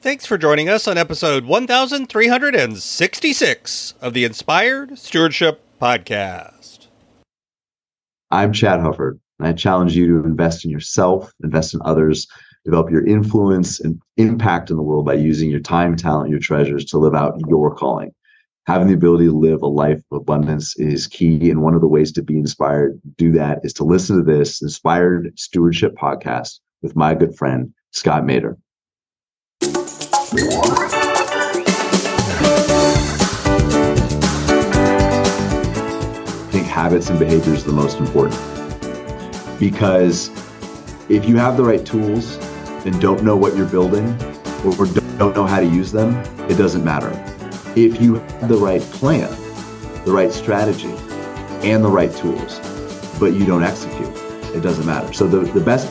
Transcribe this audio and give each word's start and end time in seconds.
Thanks 0.00 0.24
for 0.24 0.38
joining 0.38 0.68
us 0.68 0.86
on 0.86 0.96
episode 0.96 1.44
1366 1.44 3.94
of 4.00 4.14
the 4.14 4.24
Inspired 4.24 4.96
Stewardship 4.96 5.60
Podcast. 5.82 6.86
I'm 8.30 8.52
Chad 8.52 8.78
Hufford, 8.78 9.18
and 9.40 9.48
I 9.48 9.52
challenge 9.52 9.96
you 9.96 10.06
to 10.06 10.24
invest 10.24 10.64
in 10.64 10.70
yourself, 10.70 11.32
invest 11.42 11.74
in 11.74 11.80
others, 11.84 12.28
develop 12.64 12.92
your 12.92 13.04
influence 13.06 13.80
and 13.80 14.00
impact 14.18 14.70
in 14.70 14.76
the 14.76 14.84
world 14.84 15.04
by 15.04 15.14
using 15.14 15.50
your 15.50 15.58
time, 15.58 15.96
talent, 15.96 16.30
your 16.30 16.38
treasures 16.38 16.84
to 16.84 16.96
live 16.96 17.16
out 17.16 17.34
your 17.48 17.74
calling. 17.74 18.14
Having 18.68 18.86
the 18.86 18.94
ability 18.94 19.24
to 19.24 19.36
live 19.36 19.62
a 19.62 19.66
life 19.66 20.00
of 20.12 20.18
abundance 20.18 20.78
is 20.78 21.08
key. 21.08 21.50
And 21.50 21.60
one 21.60 21.74
of 21.74 21.80
the 21.80 21.88
ways 21.88 22.12
to 22.12 22.22
be 22.22 22.38
inspired, 22.38 23.00
do 23.16 23.32
that, 23.32 23.58
is 23.64 23.72
to 23.72 23.82
listen 23.82 24.18
to 24.18 24.22
this 24.22 24.62
Inspired 24.62 25.36
Stewardship 25.36 25.96
Podcast 25.96 26.60
with 26.82 26.94
my 26.94 27.16
good 27.16 27.34
friend, 27.34 27.74
Scott 27.90 28.22
Maderer. 28.22 28.56
I 30.30 30.34
think 36.50 36.66
habits 36.66 37.08
and 37.08 37.18
behaviors 37.18 37.64
are 37.64 37.68
the 37.68 37.72
most 37.72 37.98
important 37.98 38.38
because 39.58 40.28
if 41.08 41.26
you 41.26 41.38
have 41.38 41.56
the 41.56 41.64
right 41.64 41.82
tools 41.84 42.36
and 42.84 43.00
don't 43.00 43.24
know 43.24 43.38
what 43.38 43.56
you're 43.56 43.64
building 43.64 44.04
or 44.66 44.84
don't 44.84 45.34
know 45.34 45.46
how 45.46 45.60
to 45.60 45.66
use 45.66 45.92
them, 45.92 46.14
it 46.50 46.58
doesn't 46.58 46.84
matter. 46.84 47.10
If 47.74 47.98
you 47.98 48.16
have 48.16 48.48
the 48.50 48.58
right 48.58 48.82
plan, 48.82 49.30
the 50.04 50.12
right 50.12 50.30
strategy, 50.30 50.94
and 51.66 51.82
the 51.82 51.90
right 51.90 52.14
tools, 52.14 52.60
but 53.18 53.32
you 53.32 53.46
don't 53.46 53.62
execute, 53.62 54.14
it 54.54 54.60
doesn't 54.60 54.84
matter. 54.84 55.10
So 55.14 55.26
the, 55.26 55.50
the 55.52 55.64
best 55.64 55.90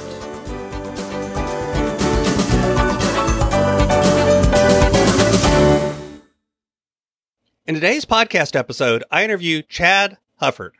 Today's 7.81 8.05
podcast 8.05 8.55
episode, 8.55 9.03
I 9.09 9.23
interview 9.23 9.63
Chad 9.63 10.19
Hufford. 10.39 10.73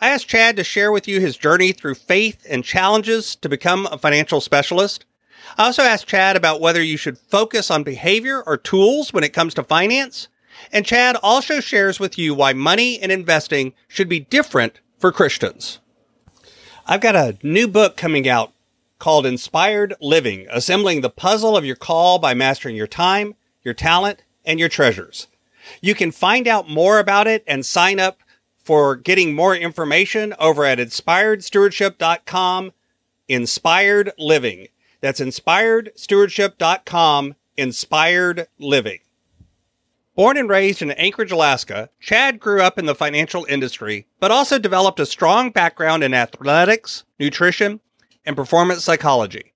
I 0.00 0.08
asked 0.08 0.26
Chad 0.26 0.56
to 0.56 0.64
share 0.64 0.90
with 0.90 1.06
you 1.06 1.20
his 1.20 1.36
journey 1.36 1.72
through 1.72 1.96
faith 1.96 2.46
and 2.48 2.64
challenges 2.64 3.36
to 3.36 3.50
become 3.50 3.84
a 3.92 3.98
financial 3.98 4.40
specialist. 4.40 5.04
I 5.58 5.66
also 5.66 5.82
asked 5.82 6.06
Chad 6.06 6.34
about 6.34 6.62
whether 6.62 6.82
you 6.82 6.96
should 6.96 7.18
focus 7.18 7.70
on 7.70 7.82
behavior 7.82 8.42
or 8.42 8.56
tools 8.56 9.12
when 9.12 9.22
it 9.22 9.34
comes 9.34 9.52
to 9.52 9.64
finance. 9.64 10.28
And 10.72 10.86
Chad 10.86 11.16
also 11.22 11.60
shares 11.60 12.00
with 12.00 12.16
you 12.16 12.32
why 12.32 12.54
money 12.54 12.98
and 13.00 13.12
investing 13.12 13.74
should 13.86 14.08
be 14.08 14.20
different 14.20 14.80
for 14.98 15.12
Christians. 15.12 15.80
I've 16.86 17.02
got 17.02 17.16
a 17.16 17.36
new 17.42 17.68
book 17.68 17.98
coming 17.98 18.26
out 18.26 18.54
called 18.98 19.26
Inspired 19.26 19.92
Living, 20.00 20.46
assembling 20.50 21.02
the 21.02 21.10
puzzle 21.10 21.54
of 21.54 21.66
your 21.66 21.76
call 21.76 22.18
by 22.18 22.32
mastering 22.32 22.76
your 22.76 22.86
time, 22.86 23.34
your 23.62 23.74
talent, 23.74 24.22
and 24.42 24.58
your 24.58 24.70
treasures. 24.70 25.26
You 25.80 25.94
can 25.94 26.12
find 26.12 26.48
out 26.48 26.68
more 26.68 26.98
about 26.98 27.26
it 27.26 27.42
and 27.46 27.64
sign 27.64 27.98
up 28.00 28.20
for 28.56 28.96
getting 28.96 29.34
more 29.34 29.54
information 29.54 30.34
over 30.38 30.64
at 30.64 30.78
inspiredstewardship.com. 30.78 32.72
Inspired 33.28 34.12
Living. 34.18 34.68
That's 35.00 35.20
inspiredstewardship.com. 35.20 37.34
Inspired 37.56 38.46
Living. 38.58 38.98
Born 40.16 40.38
and 40.38 40.48
raised 40.48 40.80
in 40.80 40.92
Anchorage, 40.92 41.30
Alaska, 41.30 41.90
Chad 42.00 42.40
grew 42.40 42.62
up 42.62 42.78
in 42.78 42.86
the 42.86 42.94
financial 42.94 43.44
industry, 43.50 44.06
but 44.18 44.30
also 44.30 44.58
developed 44.58 44.98
a 44.98 45.04
strong 45.04 45.50
background 45.50 46.02
in 46.02 46.14
athletics, 46.14 47.04
nutrition, 47.20 47.80
and 48.24 48.34
performance 48.34 48.82
psychology. 48.82 49.52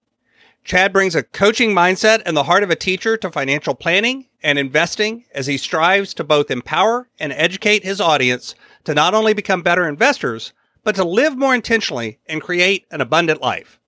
Chad 0.70 0.92
brings 0.92 1.16
a 1.16 1.25
coaching 1.25 1.70
mindset 1.72 2.22
and 2.25 2.36
the 2.36 2.44
heart 2.44 2.62
of 2.62 2.70
a 2.70 2.76
teacher 2.76 3.16
to 3.16 3.32
financial 3.32 3.75
planning 3.75 4.26
and 4.41 4.56
investing 4.56 5.25
as 5.34 5.48
he 5.48 5.56
strives 5.56 6.14
to 6.14 6.22
both 6.22 6.48
empower 6.48 7.08
and 7.19 7.32
educate 7.32 7.82
his 7.82 8.00
audience 8.00 8.54
to 8.84 8.94
not 8.94 9.12
only 9.12 9.34
become 9.34 9.62
better 9.62 9.88
investors, 9.88 10.53
but 10.84 10.94
to 10.94 11.03
live 11.03 11.36
more 11.36 11.56
intentionally 11.56 12.20
and 12.26 12.41
create 12.41 12.86
an 12.92 13.00
abundant 13.00 13.42
life. 13.42 13.81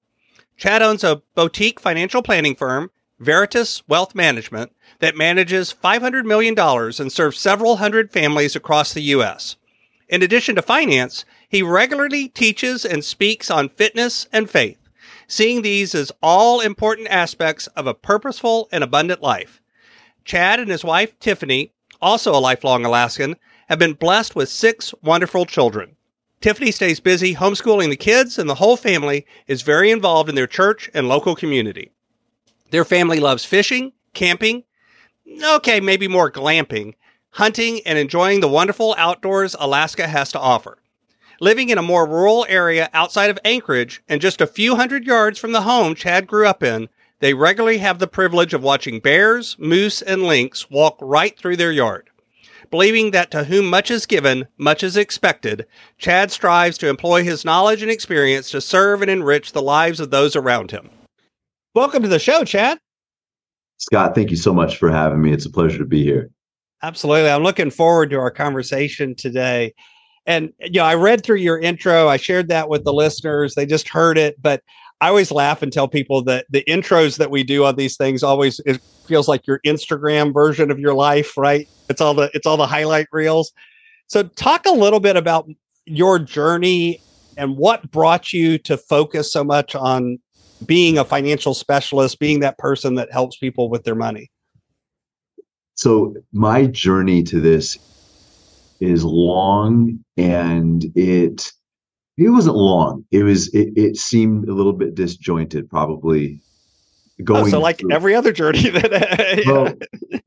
Chad 0.56 0.82
owns 0.82 1.04
a 1.04 1.22
boutique 1.36 1.78
financial 1.78 2.20
planning 2.20 2.56
firm, 2.56 2.90
Veritas 3.20 3.84
Wealth 3.86 4.16
Management, 4.16 4.72
that 4.98 5.16
manages 5.16 5.72
$500 5.84 6.24
million 6.24 6.58
and 6.58 7.12
serves 7.12 7.38
several 7.38 7.76
hundred 7.76 8.10
families 8.10 8.56
across 8.56 8.92
the 8.92 9.02
U.S. 9.02 9.54
In 10.08 10.20
addition 10.20 10.56
to 10.56 10.62
finance, 10.62 11.24
he 11.48 11.62
regularly 11.62 12.28
teaches 12.28 12.84
and 12.84 13.04
speaks 13.04 13.52
on 13.52 13.68
fitness 13.68 14.26
and 14.32 14.50
faith, 14.50 14.81
seeing 15.32 15.62
these 15.62 15.94
as 15.94 16.12
all 16.22 16.60
important 16.60 17.08
aspects 17.08 17.66
of 17.68 17.86
a 17.86 17.94
purposeful 17.94 18.68
and 18.70 18.84
abundant 18.84 19.22
life. 19.22 19.62
Chad 20.26 20.60
and 20.60 20.70
his 20.70 20.84
wife, 20.84 21.18
Tiffany, 21.20 21.72
also 22.02 22.34
a 22.34 22.36
lifelong 22.36 22.84
Alaskan, 22.84 23.36
have 23.70 23.78
been 23.78 23.94
blessed 23.94 24.36
with 24.36 24.50
six 24.50 24.92
wonderful 25.02 25.46
children. 25.46 25.96
Tiffany 26.42 26.70
stays 26.70 27.00
busy 27.00 27.34
homeschooling 27.34 27.88
the 27.88 27.96
kids, 27.96 28.38
and 28.38 28.46
the 28.46 28.56
whole 28.56 28.76
family 28.76 29.24
is 29.46 29.62
very 29.62 29.90
involved 29.90 30.28
in 30.28 30.34
their 30.34 30.46
church 30.46 30.90
and 30.92 31.08
local 31.08 31.34
community. 31.34 31.92
Their 32.70 32.84
family 32.84 33.18
loves 33.18 33.46
fishing, 33.46 33.92
camping, 34.12 34.64
okay, 35.42 35.80
maybe 35.80 36.08
more 36.08 36.30
glamping, 36.30 36.92
hunting, 37.30 37.80
and 37.86 37.98
enjoying 37.98 38.40
the 38.40 38.48
wonderful 38.48 38.94
outdoors 38.98 39.56
Alaska 39.58 40.06
has 40.08 40.30
to 40.32 40.38
offer. 40.38 40.76
Living 41.42 41.70
in 41.70 41.78
a 41.78 41.82
more 41.82 42.06
rural 42.06 42.46
area 42.48 42.88
outside 42.94 43.28
of 43.28 43.36
Anchorage 43.44 44.00
and 44.08 44.20
just 44.20 44.40
a 44.40 44.46
few 44.46 44.76
hundred 44.76 45.04
yards 45.04 45.40
from 45.40 45.50
the 45.50 45.62
home 45.62 45.96
Chad 45.96 46.28
grew 46.28 46.46
up 46.46 46.62
in, 46.62 46.88
they 47.18 47.34
regularly 47.34 47.78
have 47.78 47.98
the 47.98 48.06
privilege 48.06 48.54
of 48.54 48.62
watching 48.62 49.00
bears, 49.00 49.56
moose, 49.58 50.02
and 50.02 50.22
lynx 50.22 50.70
walk 50.70 50.96
right 51.00 51.36
through 51.36 51.56
their 51.56 51.72
yard. 51.72 52.08
Believing 52.70 53.10
that 53.10 53.32
to 53.32 53.42
whom 53.42 53.68
much 53.68 53.90
is 53.90 54.06
given, 54.06 54.46
much 54.56 54.84
is 54.84 54.96
expected, 54.96 55.66
Chad 55.98 56.30
strives 56.30 56.78
to 56.78 56.88
employ 56.88 57.24
his 57.24 57.44
knowledge 57.44 57.82
and 57.82 57.90
experience 57.90 58.52
to 58.52 58.60
serve 58.60 59.02
and 59.02 59.10
enrich 59.10 59.50
the 59.50 59.62
lives 59.62 59.98
of 59.98 60.12
those 60.12 60.36
around 60.36 60.70
him. 60.70 60.90
Welcome 61.74 62.04
to 62.04 62.08
the 62.08 62.20
show, 62.20 62.44
Chad. 62.44 62.78
Scott, 63.78 64.14
thank 64.14 64.30
you 64.30 64.36
so 64.36 64.54
much 64.54 64.76
for 64.76 64.92
having 64.92 65.20
me. 65.20 65.32
It's 65.32 65.46
a 65.46 65.50
pleasure 65.50 65.78
to 65.78 65.84
be 65.84 66.04
here. 66.04 66.30
Absolutely. 66.84 67.30
I'm 67.30 67.42
looking 67.42 67.72
forward 67.72 68.10
to 68.10 68.20
our 68.20 68.30
conversation 68.30 69.16
today. 69.16 69.74
And 70.26 70.52
eh, 70.60 70.68
you 70.72 70.80
know, 70.80 70.84
I 70.84 70.94
read 70.94 71.24
through 71.24 71.36
your 71.36 71.58
intro. 71.58 72.08
I 72.08 72.16
shared 72.16 72.48
that 72.48 72.68
with 72.68 72.84
the 72.84 72.92
listeners. 72.92 73.54
They 73.54 73.66
just 73.66 73.88
heard 73.88 74.18
it, 74.18 74.40
but 74.40 74.62
I 75.00 75.08
always 75.08 75.32
laugh 75.32 75.62
and 75.62 75.72
tell 75.72 75.88
people 75.88 76.22
that 76.24 76.46
the 76.50 76.62
intros 76.68 77.18
that 77.18 77.30
we 77.30 77.42
do 77.42 77.64
on 77.64 77.74
these 77.74 77.96
things 77.96 78.22
always 78.22 78.60
it 78.64 78.80
feels 79.06 79.26
like 79.26 79.46
your 79.46 79.60
Instagram 79.66 80.32
version 80.32 80.70
of 80.70 80.78
your 80.78 80.94
life, 80.94 81.36
right? 81.36 81.68
It's 81.88 82.00
all 82.00 82.14
the 82.14 82.30
it's 82.34 82.46
all 82.46 82.56
the 82.56 82.66
highlight 82.66 83.08
reels. 83.10 83.52
So 84.06 84.22
talk 84.22 84.64
a 84.66 84.72
little 84.72 85.00
bit 85.00 85.16
about 85.16 85.48
your 85.86 86.18
journey 86.18 87.00
and 87.36 87.56
what 87.56 87.90
brought 87.90 88.32
you 88.32 88.58
to 88.58 88.76
focus 88.76 89.32
so 89.32 89.42
much 89.42 89.74
on 89.74 90.18
being 90.66 90.98
a 90.98 91.04
financial 91.04 91.54
specialist, 91.54 92.20
being 92.20 92.40
that 92.40 92.58
person 92.58 92.94
that 92.94 93.12
helps 93.12 93.36
people 93.38 93.68
with 93.68 93.84
their 93.84 93.94
money. 93.94 94.30
So 95.74 96.14
my 96.32 96.66
journey 96.66 97.22
to 97.24 97.40
this 97.40 97.78
is 98.82 99.04
long 99.04 99.98
and 100.16 100.84
it 100.96 101.52
it 102.18 102.28
wasn't 102.28 102.56
long. 102.56 103.04
It 103.10 103.22
was 103.22 103.52
it, 103.54 103.72
it 103.76 103.96
seemed 103.96 104.48
a 104.48 104.54
little 104.54 104.72
bit 104.72 104.94
disjointed, 104.94 105.70
probably. 105.70 106.40
Going 107.24 107.46
oh, 107.46 107.48
so 107.48 107.60
like 107.60 107.78
through. 107.78 107.92
every 107.92 108.14
other 108.14 108.32
journey 108.32 108.68
that. 108.70 109.42
yeah. 109.44 109.52
well, 109.52 109.74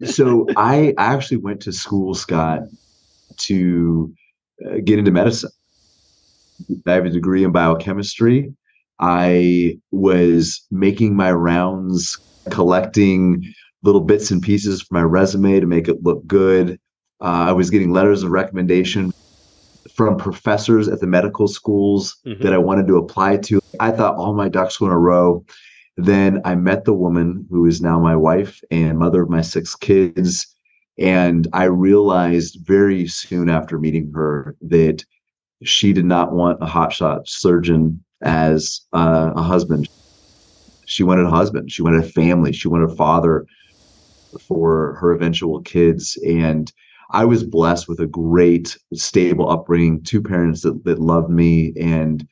so 0.06 0.48
I 0.56 0.94
I 0.98 1.13
actually 1.13 1.38
went 1.38 1.62
to 1.62 1.74
school, 1.74 2.13
Scott, 2.13 2.62
to 3.38 4.13
uh, 4.66 4.78
get 4.84 5.00
into 5.00 5.12
medicine. 5.12 5.51
I 6.88 6.94
have 6.94 7.06
a 7.06 7.10
degree 7.10 7.44
in 7.44 7.51
biochemistry. 7.51 8.54
I 9.00 9.78
was 9.92 10.66
making 10.72 11.18
my 11.18 11.34
rounds, 11.34 12.18
collecting 12.50 13.44
little 13.84 14.01
bits 14.01 14.31
and 14.31 14.42
pieces 14.42 14.81
for 14.81 14.94
my 14.94 15.01
resume 15.01 15.60
to 15.60 15.68
make 15.68 15.90
it 15.90 16.04
look 16.04 16.25
good. 16.25 16.80
Uh, 17.22 17.48
I 17.50 17.52
was 17.52 17.70
getting 17.70 17.92
letters 17.92 18.24
of 18.24 18.32
recommendation 18.32 19.14
from 19.94 20.18
professors 20.18 20.88
at 20.88 21.00
the 21.00 21.08
medical 21.08 21.48
schools 21.48 22.18
mm-hmm. 22.26 22.44
that 22.44 22.54
I 22.54 22.58
wanted 22.58 22.88
to 22.88 22.98
apply 22.98 23.38
to. 23.38 23.62
I 23.80 23.92
thought 23.92 24.16
all 24.16 24.34
my 24.34 24.50
ducks 24.50 24.80
were 24.80 24.88
in 24.88 24.94
a 24.94 25.00
row. 25.00 25.46
Then 25.98 26.42
I 26.44 26.56
met 26.56 26.84
the 26.84 26.94
woman 26.94 27.48
who 27.50 27.66
is 27.66 27.82
now 27.82 28.00
my 28.00 28.16
wife 28.16 28.62
and 28.70 29.00
mother 29.00 29.24
of 29.24 29.30
my 29.30 29.42
six 29.42 29.76
kids. 29.76 30.48
And 30.98 31.48
I 31.54 31.66
realized 31.66 32.60
very 32.66 33.08
soon 33.08 33.50
after 33.50 33.80
meeting 33.80 34.12
her 34.14 34.56
that 34.62 35.06
she 35.64 35.94
did 35.94 36.06
not 36.06 36.34
want 36.34 36.62
a 36.62 36.66
hotshot 36.66 37.28
surgeon 37.28 38.04
as 38.22 38.82
uh, 38.92 39.32
a 39.36 39.42
husband. 39.42 39.88
She 40.86 41.04
wanted 41.04 41.26
a 41.26 41.30
husband. 41.30 41.72
She 41.72 41.82
wanted 41.82 42.04
a 42.04 42.10
family. 42.10 42.52
She 42.52 42.68
wanted 42.68 42.92
a 42.92 42.96
father 42.96 43.46
for 44.40 44.96
her 44.96 45.14
eventual 45.14 45.62
kids. 45.62 46.18
And 46.26 46.72
I 47.12 47.25
was 47.25 47.44
blessed 47.44 47.88
with 47.88 48.00
a 48.00 48.07
great, 48.07 48.78
stable 48.94 49.50
upbringing, 49.50 50.04
two 50.04 50.22
parents 50.22 50.62
that, 50.62 50.84
that 50.86 51.00
loved 51.00 51.30
me. 51.30 51.74
And 51.80 52.28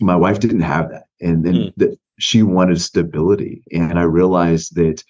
my 0.00 0.16
wife 0.16 0.40
didn't 0.40 0.60
have 0.60 0.90
that. 0.90 1.04
And 1.20 1.44
then 1.44 1.54
mm. 1.54 1.72
that 1.76 1.98
she 2.18 2.42
wanted 2.42 2.80
stability. 2.80 3.62
And 3.72 3.98
I 3.98 4.02
realized 4.02 4.74
that 4.76 5.02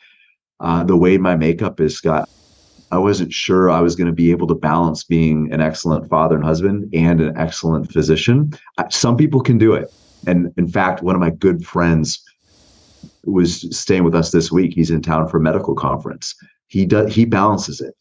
uh, 0.61 0.85
the 0.85 0.97
way 0.97 1.19
my 1.19 1.37
makeup 1.37 1.81
is, 1.81 1.97
Scott, 1.97 2.29
I 2.93 2.99
wasn't 2.99 3.33
sure 3.33 3.71
I 3.71 3.81
was 3.81 3.95
going 3.95 4.09
to 4.09 4.13
be 4.13 4.31
able 4.31 4.49
to 4.49 4.55
balance 4.55 5.05
being 5.05 5.53
an 5.53 5.61
excellent 5.61 6.09
father 6.09 6.35
and 6.35 6.45
husband 6.45 6.89
and 6.93 7.21
an 7.21 7.37
excellent 7.37 7.93
physician. 7.93 8.53
Some 8.91 9.17
people 9.17 9.41
can 9.41 9.59
do 9.59 9.75
it. 9.75 9.93
And 10.27 10.53
in 10.57 10.69
fact, 10.69 11.03
one 11.03 11.15
of 11.15 11.21
my 11.21 11.31
good 11.31 11.65
friends 11.65 12.23
was 13.25 13.77
staying 13.77 14.05
with 14.05 14.15
us 14.15 14.31
this 14.33 14.51
week. 14.51 14.75
He's 14.75 14.91
in 14.91 15.03
town 15.03 15.29
for 15.29 15.39
a 15.39 15.41
medical 15.41 15.75
conference. 15.75 16.35
He 16.67 16.85
does 16.85 17.15
he 17.15 17.25
balances 17.25 17.81
it. 17.81 17.95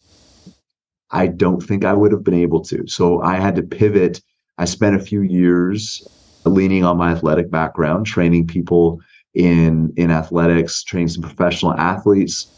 I 1.11 1.27
don't 1.27 1.61
think 1.61 1.85
I 1.85 1.93
would 1.93 2.11
have 2.11 2.23
been 2.23 2.33
able 2.33 2.61
to. 2.65 2.85
So 2.87 3.21
I 3.21 3.35
had 3.35 3.55
to 3.55 3.63
pivot. 3.63 4.21
I 4.57 4.65
spent 4.65 4.95
a 4.95 4.99
few 4.99 5.21
years 5.21 6.07
leaning 6.45 6.83
on 6.83 6.97
my 6.97 7.11
athletic 7.11 7.49
background, 7.49 8.05
training 8.05 8.47
people 8.47 9.01
in 9.33 9.93
in 9.97 10.11
athletics, 10.11 10.83
training 10.83 11.09
some 11.09 11.23
professional 11.23 11.73
athletes. 11.73 12.53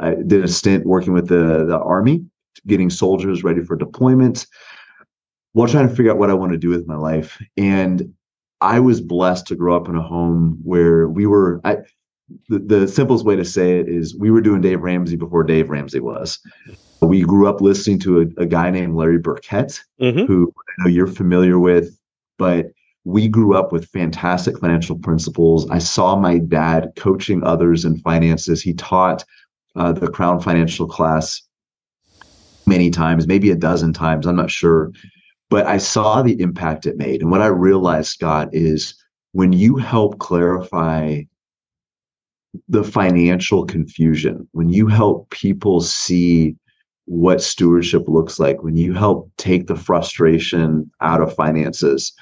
I 0.00 0.14
did 0.14 0.44
a 0.44 0.48
stint 0.48 0.86
working 0.86 1.12
with 1.12 1.28
the, 1.28 1.64
the 1.66 1.78
army, 1.78 2.24
getting 2.66 2.90
soldiers 2.90 3.44
ready 3.44 3.62
for 3.62 3.76
deployment 3.76 4.46
while 5.52 5.68
trying 5.68 5.88
to 5.88 5.94
figure 5.94 6.10
out 6.10 6.18
what 6.18 6.30
I 6.30 6.34
want 6.34 6.52
to 6.52 6.58
do 6.58 6.70
with 6.70 6.86
my 6.86 6.96
life. 6.96 7.40
And 7.56 8.14
I 8.60 8.80
was 8.80 9.00
blessed 9.00 9.46
to 9.48 9.56
grow 9.56 9.76
up 9.76 9.88
in 9.88 9.96
a 9.96 10.02
home 10.02 10.58
where 10.62 11.08
we 11.08 11.26
were. 11.26 11.60
I, 11.64 11.78
the, 12.48 12.58
the 12.58 12.88
simplest 12.88 13.24
way 13.24 13.36
to 13.36 13.44
say 13.44 13.78
it 13.78 13.88
is 13.88 14.16
we 14.16 14.30
were 14.30 14.40
doing 14.40 14.60
Dave 14.60 14.82
Ramsey 14.82 15.16
before 15.16 15.44
Dave 15.44 15.70
Ramsey 15.70 16.00
was. 16.00 16.38
We 17.00 17.22
grew 17.22 17.48
up 17.48 17.60
listening 17.60 17.98
to 18.00 18.20
a, 18.20 18.42
a 18.42 18.46
guy 18.46 18.70
named 18.70 18.94
Larry 18.94 19.18
Burkett, 19.18 19.80
mm-hmm. 20.00 20.24
who 20.24 20.52
I 20.56 20.82
know 20.82 20.88
you're 20.88 21.06
familiar 21.06 21.58
with, 21.58 21.98
but 22.38 22.66
we 23.04 23.26
grew 23.26 23.56
up 23.56 23.72
with 23.72 23.88
fantastic 23.88 24.58
financial 24.58 24.96
principles. 24.96 25.68
I 25.70 25.78
saw 25.78 26.14
my 26.14 26.38
dad 26.38 26.92
coaching 26.96 27.42
others 27.42 27.84
in 27.84 27.98
finances. 27.98 28.62
He 28.62 28.74
taught 28.74 29.24
uh, 29.74 29.92
the 29.92 30.08
Crown 30.08 30.40
Financial 30.40 30.86
class 30.86 31.42
many 32.66 32.90
times, 32.90 33.26
maybe 33.26 33.50
a 33.50 33.56
dozen 33.56 33.92
times. 33.92 34.26
I'm 34.26 34.36
not 34.36 34.50
sure 34.50 34.92
but 35.52 35.66
I 35.66 35.76
saw 35.76 36.22
the 36.22 36.40
impact 36.40 36.86
it 36.86 36.96
made. 36.96 37.20
And 37.20 37.30
what 37.30 37.42
I 37.42 37.48
realized, 37.48 38.08
Scott, 38.08 38.48
is 38.52 38.94
when 39.32 39.52
you 39.52 39.76
help 39.76 40.18
clarify 40.18 41.20
the 42.68 42.84
financial 42.84 43.64
confusion, 43.64 44.48
when 44.52 44.68
you 44.68 44.86
help 44.86 45.30
people 45.30 45.80
see 45.80 46.56
what 47.06 47.42
stewardship 47.42 48.04
looks 48.06 48.38
like, 48.38 48.62
when 48.62 48.76
you 48.76 48.92
help 48.92 49.30
take 49.36 49.66
the 49.66 49.76
frustration 49.76 50.90
out 51.00 51.20
of 51.20 51.34
finances, 51.34 52.12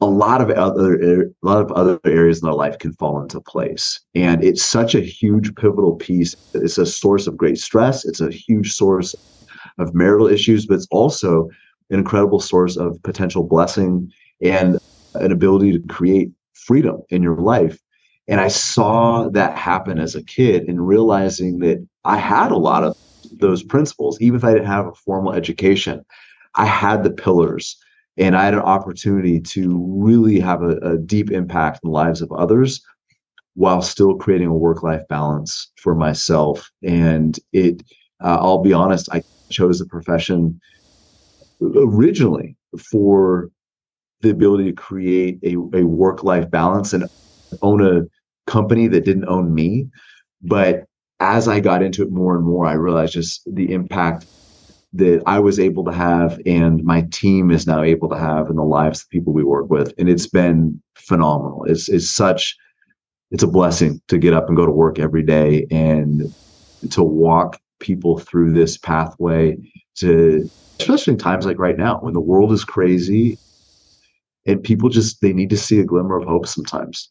a 0.00 0.06
lot 0.06 0.40
of 0.40 0.50
other 0.50 0.94
a 1.00 1.26
lot 1.42 1.62
of 1.62 1.70
other 1.72 1.98
areas 2.04 2.42
in 2.42 2.46
their 2.46 2.54
life 2.54 2.78
can 2.78 2.92
fall 2.94 3.22
into 3.22 3.40
place. 3.40 4.00
And 4.14 4.42
it's 4.42 4.62
such 4.62 4.94
a 4.94 5.00
huge 5.00 5.54
pivotal 5.54 5.96
piece. 5.96 6.34
It's 6.52 6.78
a 6.78 6.86
source 6.86 7.26
of 7.26 7.36
great 7.36 7.58
stress. 7.58 8.04
It's 8.04 8.20
a 8.20 8.30
huge 8.30 8.72
source 8.72 9.14
of 9.78 9.94
marital 9.94 10.26
issues, 10.26 10.66
but 10.66 10.74
it's 10.74 10.88
also 10.90 11.48
an 11.90 11.98
incredible 12.00 12.40
source 12.40 12.76
of 12.76 13.02
potential 13.02 13.44
blessing 13.44 14.10
and 14.42 14.78
an 15.14 15.32
ability 15.32 15.72
to 15.72 15.86
create 15.86 16.30
freedom 16.54 17.00
in 17.10 17.22
your 17.22 17.36
life. 17.36 17.78
And 18.26 18.40
I 18.40 18.48
saw 18.48 19.28
that 19.30 19.56
happen 19.56 19.98
as 19.98 20.14
a 20.14 20.22
kid 20.22 20.64
and 20.68 20.86
realizing 20.86 21.58
that 21.58 21.86
I 22.04 22.16
had 22.16 22.52
a 22.52 22.56
lot 22.56 22.84
of 22.84 22.96
those 23.32 23.62
principles, 23.62 24.20
even 24.20 24.36
if 24.36 24.44
I 24.44 24.52
didn't 24.52 24.66
have 24.66 24.86
a 24.86 24.94
formal 24.94 25.32
education. 25.32 26.04
I 26.54 26.66
had 26.66 27.02
the 27.02 27.10
pillars 27.10 27.76
and 28.16 28.36
I 28.36 28.44
had 28.44 28.54
an 28.54 28.60
opportunity 28.60 29.40
to 29.40 29.84
really 29.90 30.38
have 30.40 30.62
a, 30.62 30.76
a 30.78 30.98
deep 30.98 31.30
impact 31.30 31.80
in 31.82 31.90
the 31.90 31.94
lives 31.94 32.22
of 32.22 32.30
others 32.32 32.82
while 33.54 33.82
still 33.82 34.16
creating 34.16 34.48
a 34.48 34.54
work 34.54 34.82
life 34.82 35.02
balance 35.08 35.70
for 35.76 35.94
myself. 35.94 36.70
And 36.82 37.38
it, 37.52 37.82
uh, 38.22 38.38
I'll 38.40 38.62
be 38.62 38.72
honest, 38.72 39.08
I 39.12 39.22
chose 39.50 39.78
the 39.78 39.86
profession 39.86 40.60
originally 41.60 42.56
for 42.78 43.50
the 44.22 44.30
ability 44.30 44.64
to 44.64 44.72
create 44.72 45.38
a, 45.42 45.54
a 45.76 45.84
work 45.84 46.24
life 46.24 46.50
balance 46.50 46.92
and 46.92 47.04
own 47.62 47.84
a 47.84 48.02
company 48.50 48.88
that 48.88 49.04
didn't 49.04 49.28
own 49.28 49.54
me. 49.54 49.88
But 50.42 50.84
as 51.20 51.48
I 51.48 51.60
got 51.60 51.82
into 51.82 52.02
it 52.02 52.10
more 52.10 52.36
and 52.36 52.44
more, 52.44 52.66
I 52.66 52.72
realized 52.72 53.14
just 53.14 53.42
the 53.46 53.72
impact 53.72 54.26
that 54.94 55.22
I 55.26 55.40
was 55.40 55.58
able 55.58 55.84
to 55.84 55.92
have 55.92 56.40
and 56.46 56.82
my 56.84 57.02
team 57.10 57.50
is 57.50 57.66
now 57.66 57.82
able 57.82 58.08
to 58.10 58.18
have 58.18 58.48
in 58.48 58.56
the 58.56 58.62
lives 58.62 59.00
of 59.00 59.06
the 59.08 59.18
people 59.18 59.32
we 59.32 59.42
work 59.42 59.68
with. 59.68 59.92
And 59.98 60.08
it's 60.08 60.28
been 60.28 60.80
phenomenal. 60.94 61.64
It's, 61.64 61.88
it's 61.88 62.08
such, 62.08 62.56
it's 63.32 63.42
a 63.42 63.48
blessing 63.48 64.00
to 64.08 64.18
get 64.18 64.34
up 64.34 64.46
and 64.46 64.56
go 64.56 64.66
to 64.66 64.72
work 64.72 65.00
every 65.00 65.22
day 65.22 65.66
and 65.70 66.32
to 66.90 67.02
walk 67.02 67.58
people 67.80 68.18
through 68.18 68.52
this 68.52 68.78
pathway 68.78 69.56
to 69.96 70.48
especially 70.80 71.12
in 71.12 71.18
times 71.18 71.46
like 71.46 71.58
right 71.58 71.76
now 71.76 71.98
when 72.00 72.14
the 72.14 72.20
world 72.20 72.52
is 72.52 72.64
crazy 72.64 73.38
and 74.46 74.62
people 74.62 74.88
just 74.88 75.20
they 75.20 75.32
need 75.32 75.50
to 75.50 75.56
see 75.56 75.80
a 75.80 75.84
glimmer 75.84 76.16
of 76.16 76.26
hope 76.26 76.46
sometimes 76.46 77.10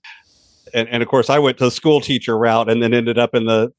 and, 0.73 0.87
and 0.89 1.03
of 1.03 1.09
course 1.09 1.29
i 1.29 1.39
went 1.39 1.57
to 1.57 1.65
the 1.65 1.71
school 1.71 2.01
teacher 2.01 2.37
route 2.37 2.69
and 2.69 2.81
then 2.81 2.93
ended 2.93 3.17
up 3.17 3.33
in 3.33 3.45
the 3.45 3.71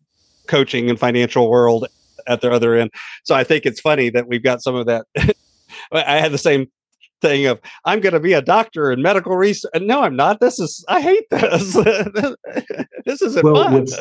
coaching 0.47 0.91
and 0.91 0.99
financial 0.99 1.51
world 1.51 1.87
at 2.27 2.41
the 2.41 2.51
other 2.51 2.75
end 2.75 2.91
so 3.25 3.35
i 3.35 3.45
think 3.45 3.65
it's 3.67 3.81
funny 3.81 4.11
that 4.11 4.29
we've 4.29 4.43
got 4.43 4.63
some 4.63 4.75
of 4.75 4.87
that 4.87 5.07
i 5.93 6.19
had 6.19 6.33
the 6.33 6.39
same 6.39 6.67
thing 7.21 7.47
of 7.47 7.59
i'm 7.85 8.01
going 8.01 8.13
to 8.13 8.21
be 8.21 8.33
a 8.33 8.43
doctor 8.43 8.93
in 8.93 9.01
medical 9.01 9.37
research 9.37 9.71
no 9.81 10.03
i'm 10.03 10.17
not 10.17 10.41
this 10.41 10.59
is 10.59 10.85
i 10.89 11.01
hate 11.01 11.25
this 11.31 11.73
this 13.07 13.23
isn't 13.23 13.45
well, 13.45 13.65
fun. 13.65 13.73
What's, 13.73 13.99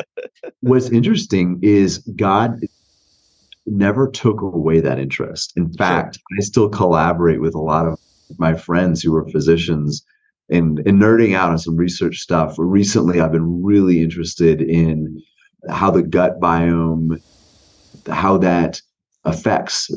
what's 0.60 0.88
interesting 0.90 1.58
is 1.62 1.98
god 2.16 2.60
never 3.66 4.08
took 4.08 4.40
away 4.40 4.80
that 4.80 4.98
interest. 4.98 5.52
In 5.56 5.72
fact, 5.72 6.16
sure. 6.16 6.38
I 6.38 6.42
still 6.42 6.68
collaborate 6.68 7.40
with 7.40 7.54
a 7.54 7.60
lot 7.60 7.86
of 7.86 7.98
my 8.38 8.54
friends 8.54 9.02
who 9.02 9.14
are 9.14 9.28
physicians 9.28 10.04
and, 10.50 10.78
and 10.80 11.00
nerding 11.00 11.34
out 11.34 11.50
on 11.50 11.58
some 11.58 11.76
research 11.76 12.18
stuff. 12.18 12.54
Recently, 12.58 13.20
I've 13.20 13.32
been 13.32 13.62
really 13.62 14.02
interested 14.02 14.60
in 14.60 15.22
how 15.68 15.90
the 15.90 16.02
gut 16.02 16.40
biome, 16.40 17.20
how 18.06 18.38
that 18.38 18.80
affects 19.24 19.90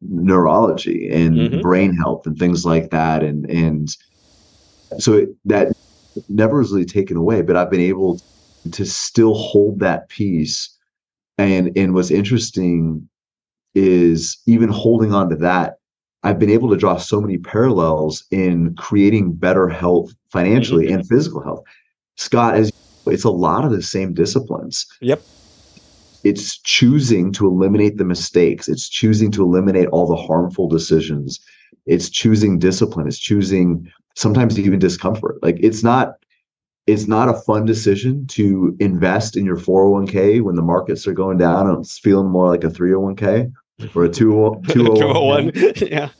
neurology 0.00 1.08
and 1.08 1.36
mm-hmm. 1.36 1.60
brain 1.60 1.94
health 1.94 2.26
and 2.26 2.36
things 2.38 2.64
like 2.64 2.90
that. 2.90 3.22
And 3.22 3.48
and 3.48 3.96
so 4.98 5.14
it, 5.14 5.28
that 5.44 5.68
never 6.28 6.58
was 6.58 6.72
really 6.72 6.84
taken 6.84 7.16
away, 7.16 7.42
but 7.42 7.56
I've 7.56 7.70
been 7.70 7.80
able 7.80 8.20
to 8.70 8.84
still 8.84 9.34
hold 9.34 9.80
that 9.80 10.08
piece. 10.08 10.76
And 11.38 11.76
and 11.76 11.94
what's 11.94 12.10
interesting 12.10 13.08
is 13.74 14.38
even 14.46 14.68
holding 14.68 15.14
on 15.14 15.30
to 15.30 15.36
that 15.36 15.78
I've 16.22 16.38
been 16.38 16.50
able 16.50 16.70
to 16.70 16.76
draw 16.76 16.96
so 16.96 17.20
many 17.20 17.38
parallels 17.38 18.24
in 18.30 18.74
creating 18.76 19.32
better 19.32 19.68
health 19.68 20.12
financially 20.30 20.86
mm-hmm. 20.86 21.00
and 21.00 21.08
physical 21.08 21.42
health. 21.42 21.64
Scott, 22.16 22.54
as 22.54 22.72
it's 23.06 23.24
a 23.24 23.30
lot 23.30 23.64
of 23.64 23.72
the 23.72 23.82
same 23.82 24.14
disciplines. 24.14 24.86
Yep. 25.00 25.20
It's 26.24 26.58
choosing 26.58 27.32
to 27.32 27.46
eliminate 27.46 27.98
the 27.98 28.04
mistakes. 28.04 28.68
It's 28.68 28.88
choosing 28.88 29.32
to 29.32 29.42
eliminate 29.42 29.88
all 29.88 30.06
the 30.06 30.14
harmful 30.14 30.68
decisions. 30.68 31.40
It's 31.86 32.08
choosing 32.08 32.60
discipline. 32.60 33.08
It's 33.08 33.18
choosing 33.18 33.90
sometimes 34.14 34.58
even 34.58 34.78
discomfort. 34.78 35.42
Like 35.42 35.56
it's 35.60 35.82
not 35.82 36.14
it's 36.86 37.06
not 37.06 37.28
a 37.28 37.34
fun 37.34 37.64
decision 37.64 38.26
to 38.26 38.76
invest 38.80 39.36
in 39.36 39.44
your 39.44 39.56
401k 39.56 40.42
when 40.42 40.56
the 40.56 40.62
markets 40.62 41.06
are 41.06 41.12
going 41.12 41.38
down 41.38 41.68
and 41.68 41.78
it's 41.78 41.98
feeling 41.98 42.28
more 42.28 42.48
like 42.48 42.64
a 42.64 42.68
301k 42.68 43.52
or 43.94 44.04
a 44.04 44.08
201. 44.08 45.52
yeah. 45.76 46.10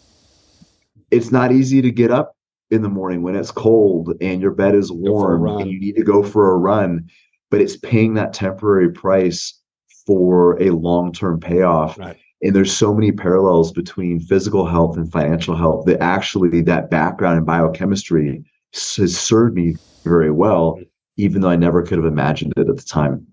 It's 1.11 1.31
not 1.31 1.53
easy 1.53 1.83
to 1.83 1.91
get 1.91 2.11
up 2.11 2.37
in 2.71 2.83
the 2.83 2.89
morning 2.89 3.23
when 3.23 3.37
it's 3.37 3.51
cold 3.51 4.15
and 4.21 4.41
your 4.41 4.51
bed 4.51 4.75
is 4.75 4.91
warm 4.91 5.47
and 5.47 5.71
you 5.71 5.79
need 5.79 5.97
to 5.97 6.03
go 6.03 6.23
for 6.23 6.51
a 6.51 6.57
run, 6.57 7.09
but 7.51 7.61
it's 7.61 7.77
paying 7.77 8.15
that 8.15 8.33
temporary 8.33 8.91
price 8.91 9.61
for 10.07 10.61
a 10.61 10.71
long-term 10.71 11.39
payoff. 11.39 11.99
Right. 11.99 12.17
And 12.41 12.57
there's 12.57 12.75
so 12.75 12.93
many 12.93 13.13
parallels 13.13 13.73
between 13.73 14.21
physical 14.21 14.67
health 14.67 14.97
and 14.97 15.11
financial 15.13 15.55
health 15.55 15.85
that 15.87 16.03
actually 16.03 16.63
that 16.63 16.91
background 16.91 17.39
in 17.39 17.45
biochemistry 17.45 18.43
has 18.73 19.17
served 19.17 19.55
me 19.55 19.77
very 20.03 20.31
well, 20.31 20.81
even 21.17 21.43
though 21.43 21.51
I 21.51 21.57
never 21.57 21.83
could 21.83 21.99
have 21.99 22.07
imagined 22.07 22.55
it 22.57 22.69
at 22.69 22.77
the 22.77 22.83
time. 22.83 23.27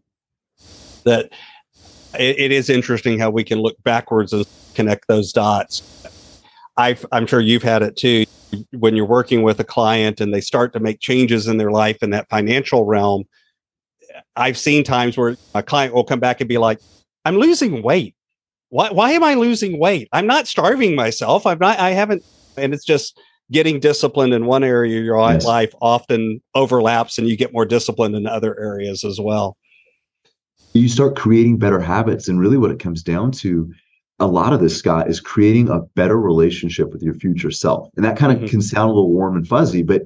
That 1.05 1.31
it, 2.17 2.39
it 2.39 2.51
is 2.51 2.69
interesting 2.69 3.19
how 3.19 3.29
we 3.29 3.43
can 3.43 3.59
look 3.59 3.81
backwards 3.83 4.33
and 4.33 4.45
connect 4.75 5.07
those 5.07 5.31
dots. 5.31 6.41
i 6.77 6.97
am 7.11 7.27
sure 7.27 7.39
you've 7.39 7.63
had 7.63 7.81
it 7.83 7.95
too. 7.95 8.25
When 8.71 8.95
you're 8.95 9.05
working 9.05 9.43
with 9.43 9.59
a 9.59 9.63
client 9.63 10.19
and 10.19 10.33
they 10.33 10.41
start 10.41 10.73
to 10.73 10.79
make 10.79 10.99
changes 10.99 11.47
in 11.47 11.57
their 11.57 11.71
life 11.71 12.01
in 12.01 12.09
that 12.11 12.29
financial 12.29 12.85
realm, 12.85 13.25
I've 14.35 14.57
seen 14.57 14.83
times 14.83 15.17
where 15.17 15.37
a 15.53 15.61
client 15.61 15.93
will 15.93 16.03
come 16.03 16.19
back 16.19 16.41
and 16.41 16.47
be 16.47 16.57
like, 16.57 16.79
I'm 17.25 17.37
losing 17.37 17.83
weight. 17.83 18.15
Why, 18.69 18.89
why 18.89 19.11
am 19.11 19.23
I 19.23 19.35
losing 19.35 19.79
weight? 19.79 20.07
I'm 20.11 20.27
not 20.27 20.47
starving 20.47 20.95
myself. 20.95 21.45
I'm 21.45 21.59
not, 21.59 21.79
I 21.79 21.91
haven't, 21.91 22.23
and 22.57 22.73
it's 22.73 22.85
just 22.85 23.19
getting 23.51 23.79
disciplined 23.79 24.33
in 24.33 24.45
one 24.45 24.63
area 24.63 24.99
of 24.99 25.05
your 25.05 25.19
yes. 25.31 25.43
life 25.43 25.73
often 25.81 26.41
overlaps 26.53 27.17
and 27.17 27.27
you 27.27 27.35
get 27.35 27.53
more 27.53 27.65
disciplined 27.65 28.15
in 28.15 28.27
other 28.27 28.59
areas 28.59 29.03
as 29.03 29.19
well. 29.19 29.57
You 30.73 30.87
start 30.87 31.15
creating 31.15 31.57
better 31.57 31.79
habits. 31.79 32.27
And 32.27 32.39
really, 32.39 32.57
what 32.57 32.71
it 32.71 32.79
comes 32.79 33.03
down 33.03 33.31
to, 33.31 33.71
a 34.19 34.27
lot 34.27 34.53
of 34.53 34.59
this, 34.59 34.77
Scott, 34.77 35.09
is 35.09 35.19
creating 35.19 35.69
a 35.69 35.81
better 35.95 36.19
relationship 36.19 36.91
with 36.91 37.01
your 37.01 37.13
future 37.15 37.51
self. 37.51 37.89
And 37.95 38.05
that 38.05 38.17
kind 38.17 38.31
of 38.31 38.39
mm-hmm. 38.39 38.47
can 38.47 38.61
sound 38.61 38.91
a 38.91 38.93
little 38.93 39.11
warm 39.11 39.35
and 39.35 39.47
fuzzy, 39.47 39.81
but 39.81 40.03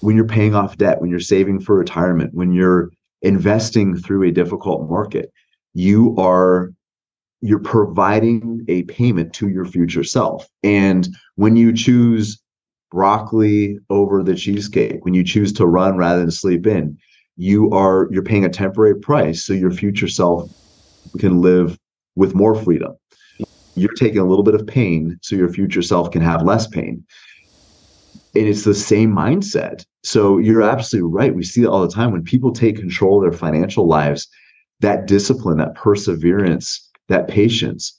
when 0.00 0.16
you're 0.16 0.26
paying 0.26 0.54
off 0.54 0.76
debt, 0.76 1.00
when 1.00 1.10
you're 1.10 1.20
saving 1.20 1.60
for 1.60 1.76
retirement, 1.76 2.34
when 2.34 2.52
you're 2.52 2.90
investing 3.22 3.96
through 3.96 4.22
a 4.24 4.32
difficult 4.32 4.88
market, 4.88 5.32
you 5.74 6.14
are 6.18 6.72
you're 7.40 7.58
providing 7.58 8.64
a 8.68 8.84
payment 8.84 9.32
to 9.34 9.48
your 9.48 9.64
future 9.64 10.04
self. 10.04 10.46
And 10.62 11.08
when 11.34 11.56
you 11.56 11.72
choose 11.72 12.40
broccoli 12.90 13.78
over 13.90 14.22
the 14.22 14.36
cheesecake, 14.36 15.04
when 15.04 15.14
you 15.14 15.24
choose 15.24 15.52
to 15.54 15.66
run 15.66 15.96
rather 15.96 16.20
than 16.20 16.30
sleep 16.30 16.68
in, 16.68 16.96
you 17.36 17.70
are 17.70 18.08
you're 18.10 18.22
paying 18.22 18.44
a 18.44 18.48
temporary 18.48 18.98
price 18.98 19.44
so 19.44 19.52
your 19.52 19.70
future 19.70 20.08
self 20.08 20.50
can 21.18 21.40
live 21.40 21.78
with 22.14 22.34
more 22.34 22.54
freedom. 22.54 22.94
You're 23.74 23.94
taking 23.94 24.18
a 24.18 24.26
little 24.26 24.44
bit 24.44 24.54
of 24.54 24.66
pain 24.66 25.18
so 25.22 25.36
your 25.36 25.48
future 25.48 25.82
self 25.82 26.10
can 26.10 26.22
have 26.22 26.42
less 26.42 26.66
pain. 26.66 27.04
And 28.34 28.46
it's 28.46 28.64
the 28.64 28.74
same 28.74 29.14
mindset. 29.14 29.84
So 30.04 30.38
you're 30.38 30.62
absolutely 30.62 31.12
right. 31.12 31.34
We 31.34 31.42
see 31.42 31.62
it 31.62 31.66
all 31.66 31.86
the 31.86 31.92
time 31.92 32.12
when 32.12 32.22
people 32.22 32.52
take 32.52 32.76
control 32.76 33.18
of 33.18 33.30
their 33.30 33.38
financial 33.38 33.86
lives, 33.86 34.28
that 34.80 35.06
discipline, 35.06 35.58
that 35.58 35.74
perseverance, 35.74 36.90
that 37.08 37.28
patience, 37.28 37.98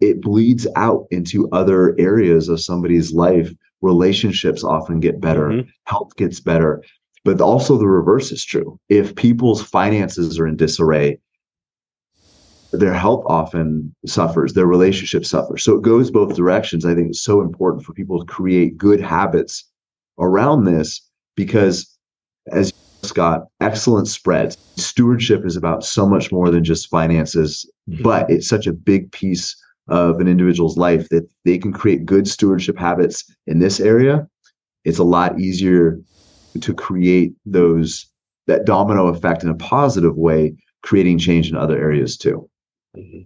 it 0.00 0.20
bleeds 0.20 0.66
out 0.76 1.06
into 1.10 1.48
other 1.50 1.94
areas 1.98 2.48
of 2.48 2.60
somebody's 2.60 3.12
life. 3.12 3.52
Relationships 3.80 4.64
often 4.64 5.00
get 5.00 5.20
better, 5.20 5.48
mm-hmm. 5.48 5.68
health 5.86 6.16
gets 6.16 6.40
better. 6.40 6.82
But 7.24 7.40
also 7.40 7.78
the 7.78 7.86
reverse 7.86 8.30
is 8.32 8.44
true. 8.44 8.78
If 8.88 9.16
people's 9.16 9.62
finances 9.62 10.38
are 10.38 10.46
in 10.46 10.56
disarray, 10.56 11.18
their 12.72 12.92
health 12.92 13.24
often 13.26 13.94
suffers, 14.04 14.52
their 14.52 14.66
relationship 14.66 15.24
suffers. 15.24 15.62
So 15.62 15.74
it 15.74 15.82
goes 15.82 16.10
both 16.10 16.36
directions. 16.36 16.84
I 16.84 16.94
think 16.94 17.08
it's 17.08 17.22
so 17.22 17.40
important 17.40 17.84
for 17.84 17.92
people 17.92 18.18
to 18.18 18.26
create 18.26 18.76
good 18.76 19.00
habits 19.00 19.64
around 20.18 20.64
this 20.64 21.00
because, 21.36 21.96
as 22.50 22.72
Scott, 23.02 23.46
excellent 23.60 24.08
spreads. 24.08 24.56
Stewardship 24.76 25.44
is 25.44 25.56
about 25.56 25.84
so 25.84 26.06
much 26.06 26.32
more 26.32 26.50
than 26.50 26.64
just 26.64 26.88
finances, 26.88 27.70
mm-hmm. 27.88 28.02
but 28.02 28.28
it's 28.30 28.48
such 28.48 28.66
a 28.66 28.72
big 28.72 29.12
piece 29.12 29.56
of 29.88 30.18
an 30.20 30.28
individual's 30.28 30.78
life 30.78 31.08
that 31.10 31.28
they 31.44 31.58
can 31.58 31.72
create 31.72 32.06
good 32.06 32.26
stewardship 32.26 32.78
habits 32.78 33.24
in 33.46 33.58
this 33.58 33.80
area. 33.80 34.26
It's 34.84 34.98
a 34.98 35.04
lot 35.04 35.38
easier 35.38 35.98
to 36.60 36.74
create 36.74 37.32
those 37.46 38.06
that 38.46 38.64
domino 38.64 39.08
effect 39.08 39.42
in 39.42 39.48
a 39.48 39.54
positive 39.54 40.16
way, 40.16 40.54
creating 40.82 41.18
change 41.18 41.50
in 41.50 41.56
other 41.56 41.78
areas 41.78 42.16
too. 42.16 42.48
Mm-hmm. 42.96 43.22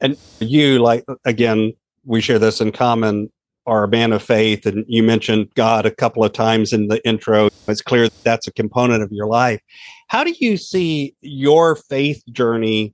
And 0.00 0.16
you, 0.40 0.80
like, 0.80 1.04
again, 1.24 1.72
we 2.04 2.20
share 2.20 2.40
this 2.40 2.60
in 2.60 2.72
common, 2.72 3.30
are 3.66 3.84
a 3.84 3.88
man 3.88 4.12
of 4.12 4.22
faith. 4.22 4.66
And 4.66 4.84
you 4.88 5.02
mentioned 5.04 5.48
God 5.54 5.86
a 5.86 5.94
couple 5.94 6.24
of 6.24 6.32
times 6.32 6.72
in 6.72 6.88
the 6.88 7.04
intro. 7.06 7.48
It's 7.68 7.82
clear 7.82 8.08
that 8.08 8.24
that's 8.24 8.48
a 8.48 8.52
component 8.52 9.04
of 9.04 9.12
your 9.12 9.28
life. 9.28 9.60
How 10.08 10.24
do 10.24 10.34
you 10.40 10.56
see 10.56 11.14
your 11.20 11.76
faith 11.76 12.22
journey 12.32 12.92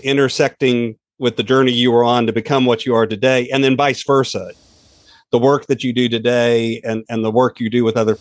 intersecting 0.00 0.96
with 1.18 1.36
the 1.36 1.44
journey 1.44 1.70
you 1.70 1.92
were 1.92 2.02
on 2.02 2.26
to 2.26 2.32
become 2.32 2.66
what 2.66 2.84
you 2.84 2.94
are 2.94 3.06
today? 3.06 3.48
And 3.50 3.62
then 3.62 3.76
vice 3.76 4.02
versa. 4.02 4.50
The 5.30 5.38
work 5.38 5.66
that 5.66 5.84
you 5.84 5.92
do 5.92 6.08
today 6.08 6.80
and, 6.82 7.04
and 7.08 7.24
the 7.24 7.30
work 7.30 7.60
you 7.60 7.70
do 7.70 7.84
with 7.84 7.96
other 7.96 8.18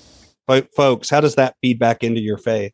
folks, 0.75 1.10
how 1.10 1.22
does 1.22 1.36
that 1.36 1.56
feed 1.62 1.79
back 1.79 2.03
into 2.03 2.22
your 2.22 2.38
faith? 2.38 2.74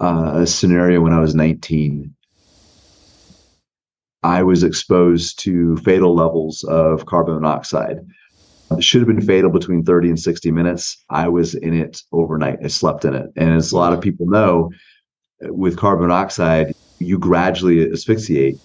uh, 0.00 0.32
a 0.36 0.46
scenario 0.46 1.00
when 1.00 1.12
I 1.12 1.20
was 1.20 1.34
19. 1.34 2.14
I 4.22 4.42
was 4.42 4.62
exposed 4.62 5.38
to 5.40 5.76
fatal 5.78 6.14
levels 6.14 6.64
of 6.64 7.06
carbon 7.06 7.34
monoxide. 7.34 7.98
It 8.70 8.82
should 8.82 9.02
have 9.02 9.08
been 9.08 9.20
fatal 9.20 9.50
between 9.50 9.84
30 9.84 10.08
and 10.08 10.20
60 10.20 10.50
minutes. 10.50 11.04
I 11.10 11.28
was 11.28 11.54
in 11.54 11.74
it 11.74 12.02
overnight. 12.12 12.58
I 12.64 12.68
slept 12.68 13.04
in 13.04 13.14
it. 13.14 13.30
And 13.36 13.50
as 13.50 13.72
a 13.72 13.76
lot 13.76 13.92
of 13.92 14.00
people 14.00 14.26
know, 14.26 14.70
with 15.42 15.76
carbon 15.76 16.08
monoxide, 16.08 16.74
you 16.98 17.18
gradually 17.18 17.90
asphyxiate. 17.90 18.58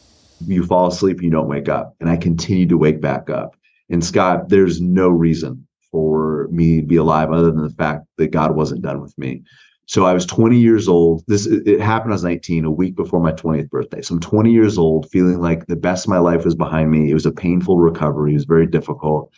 You 0.47 0.65
fall 0.65 0.87
asleep, 0.87 1.21
you 1.21 1.29
don't 1.29 1.49
wake 1.49 1.67
up. 1.67 1.95
And 1.99 2.09
I 2.09 2.15
continued 2.15 2.69
to 2.69 2.77
wake 2.77 3.01
back 3.01 3.29
up. 3.29 3.57
And 3.89 4.03
Scott, 4.03 4.47
there's 4.47 4.79
no 4.79 5.09
reason 5.09 5.67
for 5.91 6.47
me 6.51 6.81
to 6.81 6.87
be 6.87 6.97
alive 6.97 7.31
other 7.31 7.51
than 7.51 7.63
the 7.63 7.69
fact 7.69 8.05
that 8.17 8.31
God 8.31 8.55
wasn't 8.55 8.81
done 8.81 9.01
with 9.01 9.17
me. 9.17 9.43
So 9.89 10.05
I 10.05 10.13
was 10.13 10.27
20 10.27 10.59
years 10.59 10.87
old. 10.87 11.23
This 11.27 11.47
it 11.47 11.81
happened. 11.81 12.11
I 12.11 12.15
was 12.15 12.23
19, 12.23 12.63
a 12.63 12.71
week 12.71 12.95
before 12.95 13.19
my 13.19 13.31
20th 13.31 13.69
birthday. 13.69 14.03
So 14.03 14.13
I'm 14.13 14.19
20 14.19 14.51
years 14.51 14.77
old, 14.77 15.09
feeling 15.09 15.41
like 15.41 15.65
the 15.65 15.75
best 15.75 16.05
of 16.05 16.09
my 16.09 16.19
life 16.19 16.45
was 16.45 16.53
behind 16.53 16.91
me. 16.91 17.09
It 17.09 17.15
was 17.15 17.25
a 17.25 17.31
painful 17.31 17.79
recovery. 17.79 18.31
It 18.31 18.35
was 18.35 18.45
very 18.45 18.67
difficult, 18.67 19.33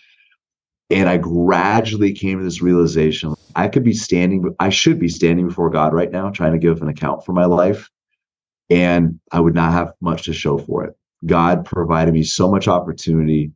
and 0.90 1.08
I 1.08 1.18
gradually 1.18 2.12
came 2.12 2.40
to 2.40 2.44
this 2.44 2.62
realization: 2.62 3.34
I 3.56 3.70
could 3.70 3.86
be 3.86 3.94
standing. 3.94 4.54
I 4.60 4.68
should 4.70 5.00
be 5.00 5.08
standing 5.08 5.48
before 5.48 5.70
God 5.70 5.94
right 5.94 6.12
now, 6.12 6.30
trying 6.30 6.52
to 6.52 6.60
give 6.60 6.82
an 6.82 6.90
account 6.90 7.24
for 7.26 7.32
my 7.32 7.46
life, 7.46 7.90
and 8.70 9.22
I 9.32 9.40
would 9.40 9.56
not 9.56 9.72
have 9.72 9.94
much 10.02 10.24
to 10.24 10.34
show 10.34 10.58
for 10.58 10.84
it. 10.84 10.94
God 11.26 11.64
provided 11.64 12.14
me 12.14 12.24
so 12.24 12.52
much 12.52 12.68
opportunity, 12.68 13.54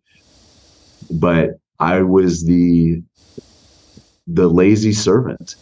but 1.11 1.59
I 1.79 2.01
was 2.01 2.45
the 2.45 3.01
the 4.27 4.47
lazy 4.47 4.93
servant 4.93 5.55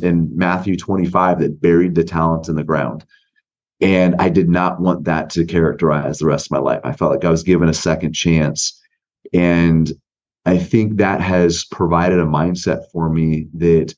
in 0.00 0.30
Matthew 0.36 0.76
25 0.76 1.40
that 1.40 1.60
buried 1.60 1.94
the 1.94 2.04
talent 2.04 2.48
in 2.48 2.56
the 2.56 2.64
ground. 2.64 3.04
And 3.80 4.14
I 4.18 4.28
did 4.28 4.48
not 4.48 4.80
want 4.80 5.04
that 5.04 5.30
to 5.30 5.44
characterize 5.44 6.18
the 6.18 6.26
rest 6.26 6.46
of 6.46 6.52
my 6.52 6.58
life. 6.58 6.80
I 6.84 6.92
felt 6.92 7.10
like 7.10 7.24
I 7.24 7.30
was 7.30 7.42
given 7.42 7.68
a 7.68 7.74
second 7.74 8.12
chance. 8.12 8.80
And 9.32 9.92
I 10.46 10.58
think 10.58 10.96
that 10.96 11.20
has 11.20 11.64
provided 11.64 12.18
a 12.18 12.24
mindset 12.24 12.90
for 12.92 13.08
me 13.10 13.48
that 13.54 13.94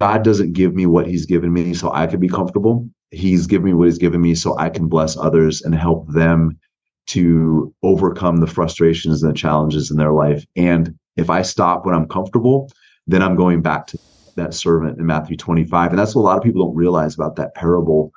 God 0.00 0.24
doesn't 0.24 0.52
give 0.52 0.74
me 0.74 0.86
what 0.86 1.06
He's 1.06 1.26
given 1.26 1.52
me 1.52 1.74
so 1.74 1.92
I 1.92 2.06
can 2.06 2.20
be 2.20 2.28
comfortable. 2.28 2.88
He's 3.10 3.46
given 3.46 3.66
me 3.66 3.74
what 3.74 3.86
He's 3.86 3.98
given 3.98 4.20
me 4.20 4.34
so 4.34 4.56
I 4.58 4.70
can 4.70 4.88
bless 4.88 5.16
others 5.16 5.62
and 5.62 5.74
help 5.74 6.08
them 6.08 6.58
to 7.06 7.74
overcome 7.82 8.38
the 8.38 8.46
frustrations 8.46 9.22
and 9.22 9.32
the 9.32 9.36
challenges 9.36 9.90
in 9.90 9.96
their 9.96 10.12
life. 10.12 10.44
And 10.56 10.98
if 11.16 11.30
I 11.30 11.42
stop 11.42 11.84
when 11.84 11.94
I'm 11.94 12.08
comfortable, 12.08 12.70
then 13.06 13.22
I'm 13.22 13.36
going 13.36 13.62
back 13.62 13.86
to 13.88 13.98
that 14.36 14.54
servant 14.54 14.98
in 14.98 15.06
Matthew 15.06 15.36
25. 15.36 15.90
And 15.90 15.98
that's 15.98 16.14
what 16.14 16.22
a 16.22 16.24
lot 16.24 16.38
of 16.38 16.42
people 16.42 16.66
don't 16.66 16.76
realize 16.76 17.14
about 17.14 17.36
that 17.36 17.54
parable. 17.54 18.12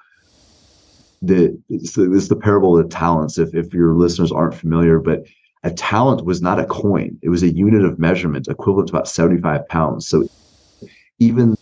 The, 1.21 1.59
it's, 1.69 1.93
the, 1.93 2.13
it's 2.13 2.27
the 2.27 2.35
parable 2.35 2.77
of 2.77 2.89
the 2.89 2.95
talents, 2.95 3.37
if, 3.37 3.53
if 3.53 3.73
your 3.73 3.95
listeners 3.95 4.31
aren't 4.31 4.55
familiar, 4.55 4.99
but 4.99 5.23
a 5.63 5.71
talent 5.71 6.25
was 6.25 6.41
not 6.41 6.59
a 6.59 6.65
coin. 6.65 7.17
It 7.21 7.29
was 7.29 7.43
a 7.43 7.53
unit 7.53 7.83
of 7.83 7.99
measurement 7.99 8.47
equivalent 8.47 8.89
to 8.89 8.93
about 8.93 9.07
75 9.07 9.67
pounds. 9.67 10.07
So 10.07 10.27
even 11.19 11.55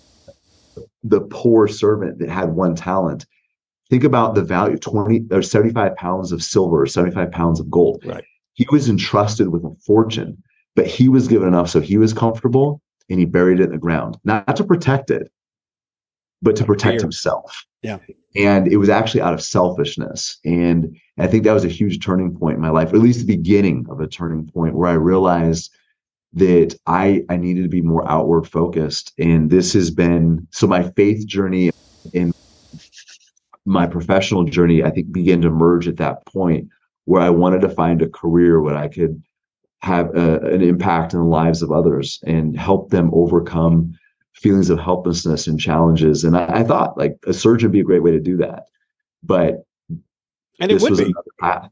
the 1.04 1.22
poor 1.22 1.68
servant 1.68 2.20
that 2.20 2.30
had 2.30 2.50
one 2.50 2.76
talent, 2.76 3.26
think 3.90 4.04
about 4.04 4.36
the 4.36 4.44
value 4.44 4.78
20 4.78 5.28
or 5.32 5.42
75 5.42 5.96
pounds 5.96 6.32
of 6.32 6.44
silver 6.44 6.82
or 6.82 6.88
75 6.88 7.32
pounds 7.32 7.60
of 7.60 7.70
gold. 7.70 8.04
Right. 8.06 8.24
He 8.54 8.66
was 8.72 8.90
entrusted 8.90 9.50
with 9.50 9.64
a 9.64 9.76
fortune, 9.86 10.42
but 10.76 10.88
he 10.88 11.10
was 11.10 11.28
given 11.28 11.48
enough 11.48 11.70
so 11.70 11.82
he 11.82 11.98
was 11.98 12.14
comfortable 12.14 12.82
and 13.10 13.20
he 13.20 13.26
buried 13.26 13.60
it 13.60 13.66
in 13.66 13.72
the 13.72 13.78
ground, 13.78 14.18
not 14.24 14.56
to 14.56 14.64
protect 14.64 15.12
it, 15.12 15.32
but 16.42 16.56
to 16.56 16.66
protect 16.66 17.02
himself. 17.02 17.66
Yeah. 17.82 18.00
And 18.36 18.68
it 18.68 18.78
was 18.78 18.90
actually 18.90 19.22
out 19.22 19.34
of 19.34 19.42
selfishness. 19.42 20.38
And 20.44 20.98
I 21.18 21.28
think 21.28 21.44
that 21.44 21.54
was 21.54 21.66
a 21.66 21.70
huge 21.70 22.04
turning 22.04 22.36
point 22.36 22.56
in 22.56 22.62
my 22.62 22.70
life, 22.70 22.92
or 22.92 22.98
at 22.98 23.02
least 23.02 23.20
the 23.20 23.36
beginning 23.36 23.86
of 23.90 24.00
a 24.00 24.08
turning 24.08 24.48
point 24.48 24.76
where 24.76 24.90
I 24.90 24.94
realized 24.94 25.72
that 26.34 26.78
I 26.86 27.24
I 27.30 27.38
needed 27.38 27.64
to 27.64 27.70
be 27.70 27.82
more 27.82 28.10
outward 28.10 28.48
focused. 28.48 29.14
And 29.18 29.50
this 29.50 29.74
has 29.74 29.90
been 29.90 30.48
so 30.52 30.68
my 30.68 30.90
faith 30.92 31.26
journey 31.26 31.72
and 32.14 32.35
my 33.66 33.88
professional 33.88 34.44
journey, 34.44 34.84
I 34.84 34.92
think 34.92 35.12
began 35.12 35.42
to 35.42 35.50
merge 35.50 35.88
at 35.88 35.98
that 35.98 36.26
point 36.26 36.70
where 37.06 37.22
I 37.22 37.30
wanted 37.30 37.62
to 37.62 37.70
find 37.70 38.02
a 38.02 38.10
career 38.10 38.62
where 38.62 38.76
I 38.76 38.88
could 38.88 39.22
have 39.82 40.16
a, 40.16 40.40
an 40.40 40.62
impact 40.62 41.14
in 41.14 41.20
the 41.20 41.26
lives 41.26 41.62
of 41.62 41.72
others 41.72 42.20
and 42.26 42.58
help 42.58 42.90
them 42.90 43.12
overcome 43.14 43.94
feelings 44.34 44.70
of 44.70 44.80
helplessness 44.80 45.48
and 45.48 45.60
challenges. 45.60 46.24
And 46.24 46.38
I, 46.38 46.60
I 46.60 46.64
thought 46.64 46.98
like 46.98 47.18
a 47.28 47.34
surgeon 47.34 47.68
would 47.68 47.74
be 47.74 47.80
a 47.80 47.84
great 47.84 48.04
way 48.04 48.12
to 48.12 48.20
do 48.20 48.38
that. 48.38 48.66
But 49.24 49.64
and 50.60 50.72
it 50.72 50.82
would 50.82 50.98
be. 50.98 51.14
path. 51.40 51.70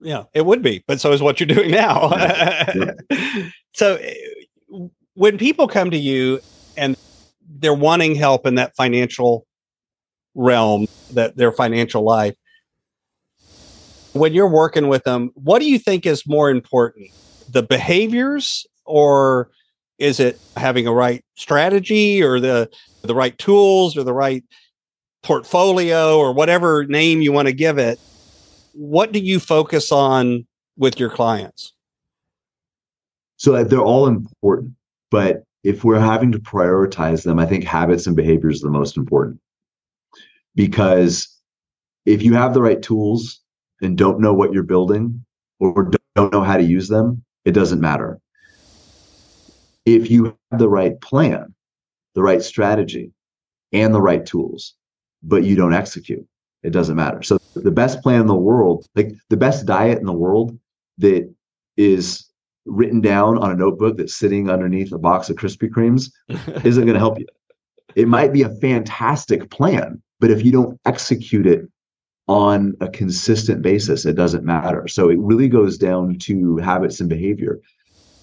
Yeah, 0.00 0.24
it 0.34 0.44
would 0.44 0.62
be. 0.62 0.84
But 0.86 1.00
so 1.00 1.12
is 1.12 1.22
what 1.22 1.40
you're 1.40 1.46
doing 1.46 1.70
now. 1.70 2.10
Yeah. 2.12 2.72
Yeah. 3.10 3.48
so 3.74 3.96
eh, 3.96 4.14
when 5.14 5.38
people 5.38 5.68
come 5.68 5.90
to 5.90 5.98
you 5.98 6.40
and 6.76 6.96
they're 7.48 7.74
wanting 7.74 8.14
help 8.14 8.46
in 8.46 8.56
that 8.56 8.76
financial 8.76 9.46
realm, 10.36 10.86
that 11.14 11.36
their 11.36 11.50
financial 11.50 12.02
life, 12.02 12.36
when 14.12 14.32
you're 14.32 14.48
working 14.48 14.88
with 14.88 15.04
them, 15.04 15.30
what 15.34 15.58
do 15.58 15.68
you 15.68 15.78
think 15.78 16.06
is 16.06 16.26
more 16.26 16.50
important? 16.50 17.10
The 17.50 17.62
behaviors 17.62 18.66
or 18.84 19.50
is 19.98 20.20
it 20.20 20.38
having 20.56 20.86
a 20.86 20.92
right 20.92 21.24
strategy 21.36 22.22
or 22.22 22.38
the 22.38 22.70
the 23.02 23.14
right 23.14 23.36
tools 23.38 23.96
or 23.96 24.02
the 24.02 24.12
right 24.12 24.44
portfolio 25.22 26.18
or 26.18 26.32
whatever 26.32 26.84
name 26.84 27.20
you 27.20 27.32
want 27.32 27.48
to 27.48 27.52
give 27.52 27.78
it? 27.78 27.98
What 28.72 29.12
do 29.12 29.18
you 29.18 29.40
focus 29.40 29.90
on 29.90 30.46
with 30.76 31.00
your 31.00 31.10
clients? 31.10 31.72
So 33.38 33.62
they're 33.64 33.80
all 33.80 34.06
important, 34.06 34.74
but 35.10 35.44
if 35.62 35.84
we're 35.84 36.00
having 36.00 36.32
to 36.32 36.38
prioritize 36.38 37.24
them, 37.24 37.38
I 37.38 37.46
think 37.46 37.64
habits 37.64 38.06
and 38.06 38.16
behaviors 38.16 38.62
are 38.62 38.66
the 38.66 38.72
most 38.72 38.96
important. 38.96 39.40
Because 40.56 41.28
if 42.04 42.22
you 42.22 42.34
have 42.34 42.54
the 42.54 42.62
right 42.62 42.82
tools 42.82 43.40
and 43.80 43.96
don't 43.96 44.20
know 44.20 44.34
what 44.34 44.52
you're 44.52 44.62
building 44.64 45.24
or 45.60 45.90
don't 46.14 46.32
know 46.32 46.42
how 46.42 46.56
to 46.56 46.62
use 46.62 46.88
them, 46.88 47.22
it 47.44 47.52
doesn't 47.52 47.80
matter. 47.80 48.18
If 49.84 50.10
you 50.10 50.36
have 50.50 50.58
the 50.58 50.68
right 50.68 51.00
plan, 51.00 51.54
the 52.14 52.22
right 52.22 52.42
strategy, 52.42 53.12
and 53.72 53.94
the 53.94 54.00
right 54.00 54.24
tools, 54.24 54.74
but 55.22 55.44
you 55.44 55.54
don't 55.54 55.74
execute, 55.74 56.26
it 56.62 56.70
doesn't 56.70 56.96
matter. 56.96 57.22
So 57.22 57.38
the 57.54 57.70
best 57.70 58.02
plan 58.02 58.22
in 58.22 58.26
the 58.26 58.34
world, 58.34 58.86
like 58.94 59.12
the 59.28 59.36
best 59.36 59.66
diet 59.66 59.98
in 59.98 60.06
the 60.06 60.12
world 60.12 60.58
that 60.98 61.32
is 61.76 62.26
written 62.64 63.00
down 63.00 63.38
on 63.38 63.50
a 63.50 63.56
notebook 63.56 63.96
that's 63.96 64.14
sitting 64.14 64.50
underneath 64.50 64.92
a 64.92 64.98
box 64.98 65.30
of 65.30 65.36
Krispy 65.36 65.68
Kremes 65.70 66.10
isn't 66.64 66.84
going 66.84 66.94
to 66.94 66.98
help 66.98 67.18
you. 67.18 67.26
It 67.94 68.08
might 68.08 68.32
be 68.32 68.42
a 68.42 68.54
fantastic 68.56 69.50
plan, 69.50 70.02
but 70.20 70.30
if 70.30 70.44
you 70.44 70.52
don't 70.52 70.78
execute 70.84 71.46
it 71.46 71.68
on 72.28 72.74
a 72.80 72.88
consistent 72.88 73.62
basis, 73.62 74.04
it 74.04 74.14
doesn't 74.14 74.44
matter. 74.44 74.88
So 74.88 75.08
it 75.08 75.18
really 75.18 75.48
goes 75.48 75.78
down 75.78 76.18
to 76.20 76.56
habits 76.56 77.00
and 77.00 77.08
behavior. 77.08 77.60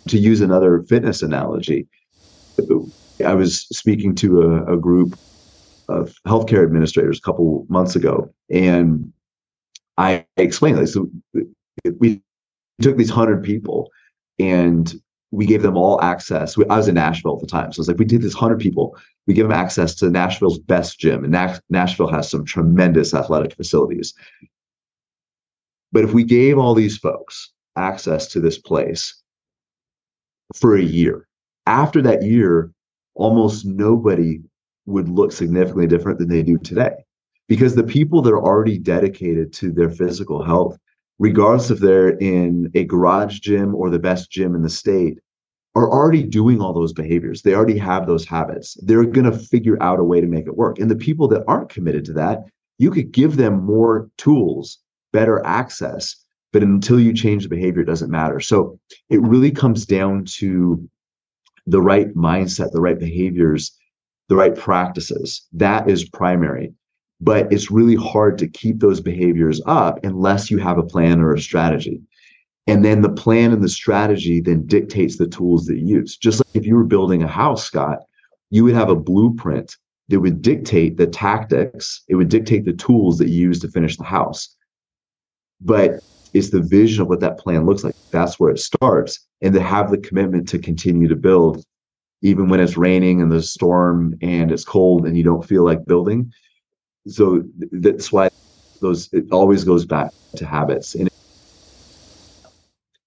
To 0.10 0.18
use 0.18 0.42
another 0.42 0.84
fitness 0.90 1.22
analogy, 1.22 1.88
I 3.26 3.34
was 3.34 3.62
speaking 3.72 4.16
to 4.16 4.42
a, 4.42 4.74
a 4.74 4.78
group 4.78 5.18
of 5.88 6.14
healthcare 6.28 6.64
administrators 6.64 7.20
a 7.20 7.22
couple 7.22 7.66
months 7.70 7.96
ago, 7.96 8.34
and 8.50 9.14
I 9.98 10.26
explained 10.36 10.78
this. 10.78 10.94
So 10.94 11.10
we 12.00 12.22
took 12.82 12.98
these 12.98 13.10
hundred 13.10 13.44
people, 13.44 13.90
and 14.40 14.94
we 15.32 15.46
gave 15.46 15.62
them 15.62 15.78
all 15.78 16.02
access. 16.02 16.58
I 16.58 16.78
was 16.78 16.90
in 16.90 16.96
Nashville 16.96 17.36
at 17.36 17.42
the 17.42 17.48
time, 17.48 17.72
so 17.72 17.80
it's 17.80 17.88
like 17.88 17.98
we 17.98 18.06
did 18.06 18.22
this 18.22 18.34
hundred 18.34 18.60
people. 18.60 18.98
We 19.26 19.34
give 19.34 19.48
them 19.48 19.58
access 19.58 19.96
to 19.96 20.10
Nashville's 20.10 20.60
best 20.60 21.00
gym, 21.00 21.24
and 21.24 21.60
Nashville 21.70 22.12
has 22.12 22.30
some 22.30 22.46
tremendous 22.46 23.14
athletic 23.14 23.56
facilities. 23.56 24.14
But 25.92 26.04
if 26.04 26.14
we 26.14 26.24
gave 26.24 26.58
all 26.58 26.74
these 26.74 26.98
folks 26.98 27.52
access 27.76 28.28
to 28.30 28.40
this 28.40 28.58
place 28.58 29.22
for 30.56 30.76
a 30.76 30.84
year, 30.84 31.28
after 31.66 32.02
that 32.02 32.24
year, 32.24 32.72
almost 33.16 33.66
nobody 33.66 34.42
would 34.86 35.08
look 35.08 35.32
significantly 35.32 35.88
different 35.88 36.20
than 36.20 36.28
they 36.28 36.44
do 36.44 36.58
today, 36.58 36.96
because 37.48 37.76
the 37.76 37.84
people 37.84 38.22
that 38.24 38.34
are 38.34 38.44
already 38.44 38.78
dedicated 38.78 39.54
to 39.54 39.72
their 39.72 39.90
physical 39.90 40.44
health 40.44 40.78
regardless 41.20 41.72
if 41.72 41.80
they're 41.80 42.18
in 42.18 42.72
a 42.76 42.84
garage 42.84 43.40
gym 43.40 43.76
or 43.76 43.90
the 43.90 44.00
best 44.00 44.32
gym 44.32 44.56
in 44.56 44.62
the 44.62 44.70
state, 44.70 45.20
are 45.76 45.90
already 45.90 46.24
doing 46.24 46.62
all 46.62 46.74
those 46.74 46.94
behaviors. 46.94 47.42
They 47.42 47.56
already 47.56 47.78
have 47.78 48.06
those 48.06 48.26
habits. 48.26 48.78
They're 48.84 49.06
going 49.06 49.30
to 49.32 49.38
figure 49.38 49.82
out 49.82 50.00
a 50.00 50.04
way 50.04 50.22
to 50.22 50.28
make 50.28 50.46
it 50.46 50.58
work. 50.58 50.78
And 50.80 50.90
the 50.90 50.96
people 50.96 51.28
that 51.30 51.44
aren't 51.48 51.70
committed 51.70 52.06
to 52.06 52.14
that, 52.14 52.44
you 52.78 52.92
could 52.92 53.12
give 53.12 53.38
them 53.38 53.64
more 53.64 54.10
tools, 54.18 54.80
better 55.12 55.44
access, 55.46 56.16
but 56.52 56.62
until 56.62 57.00
you 57.00 57.14
change 57.14 57.44
the 57.44 57.50
behavior, 57.50 57.82
it 57.82 57.86
doesn't 57.86 58.12
matter. 58.12 58.40
So 58.40 58.80
it 59.10 59.22
really 59.22 59.52
comes 59.52 59.86
down 59.86 60.26
to 60.38 60.88
the 61.66 61.82
right 61.82 62.14
mindset, 62.14 62.72
the 62.72 62.82
right 62.82 63.00
behaviors, 63.00 63.72
the 64.30 64.36
right 64.36 64.56
practices. 64.56 65.48
That 65.54 65.90
is 65.90 66.08
primary 66.08 66.74
but 67.24 67.52
it's 67.54 67.72
really 67.72 67.96
hard 67.96 68.38
to 68.38 68.48
keep 68.50 68.80
those 68.80 69.00
behaviors 69.00 69.62
up 69.66 70.04
unless 70.04 70.52
you 70.52 70.58
have 70.58 70.78
a 70.78 70.84
plan 70.84 71.22
or 71.22 71.34
a 71.34 71.40
strategy 71.40 72.02
and 72.68 72.84
then 72.84 73.02
the 73.02 73.10
plan 73.10 73.52
and 73.52 73.64
the 73.64 73.70
strategy 73.70 74.40
then 74.42 74.66
dictates 74.66 75.18
the 75.18 75.28
tools 75.28 75.66
that 75.66 75.78
you 75.78 75.98
use. 75.98 76.18
Just 76.18 76.40
like 76.40 76.56
if 76.56 76.66
you 76.66 76.76
were 76.76 76.84
building 76.84 77.24
a 77.24 77.28
house 77.28 77.64
scott 77.64 78.00
you 78.54 78.64
would 78.64 78.76
have 78.76 78.90
a 78.90 78.96
blueprint 78.96 79.76
that 80.10 80.20
would 80.20 80.44
dictate 80.44 80.96
the 80.96 81.08
tactics. 81.08 82.04
It 82.08 82.14
would 82.14 82.30
dictate 82.30 82.66
the 82.66 82.74
tools 82.74 83.18
that 83.18 83.30
you 83.30 83.48
use 83.48 83.60
to 83.62 83.68
finish 83.68 83.98
the 83.98 84.04
house. 84.04 84.56
But 85.60 86.04
it's 86.36 86.52
the 86.52 86.62
vision 86.62 87.02
of 87.02 87.08
what 87.08 87.20
that 87.22 87.40
plan 87.40 87.66
looks 87.66 87.84
like. 87.84 87.96
That's 88.12 88.40
where 88.40 88.52
it 88.52 88.60
starts. 88.60 89.28
And 89.42 89.56
to 89.56 89.60
have 89.60 89.90
the 89.90 89.98
commitment 89.98 90.48
to 90.50 90.60
continue 90.60 91.08
to 91.08 91.16
build 91.16 91.66
even 92.22 92.48
when 92.48 92.60
it's 92.60 92.78
raining 92.78 93.24
and 93.24 93.32
the 93.32 93.42
storm 93.42 94.20
and 94.22 94.52
it's 94.52 94.64
cold 94.64 95.08
and 95.08 95.18
you 95.18 95.24
don't 95.24 95.44
feel 95.44 95.66
like 95.66 95.84
building. 95.86 96.32
So 97.08 97.44
that's 97.72 98.12
why 98.12 98.30
those 98.82 99.12
it 99.14 99.26
always 99.32 99.64
goes 99.64 99.84
back 99.84 100.12
to 100.36 100.46
habits. 100.46 100.94
And 100.94 101.10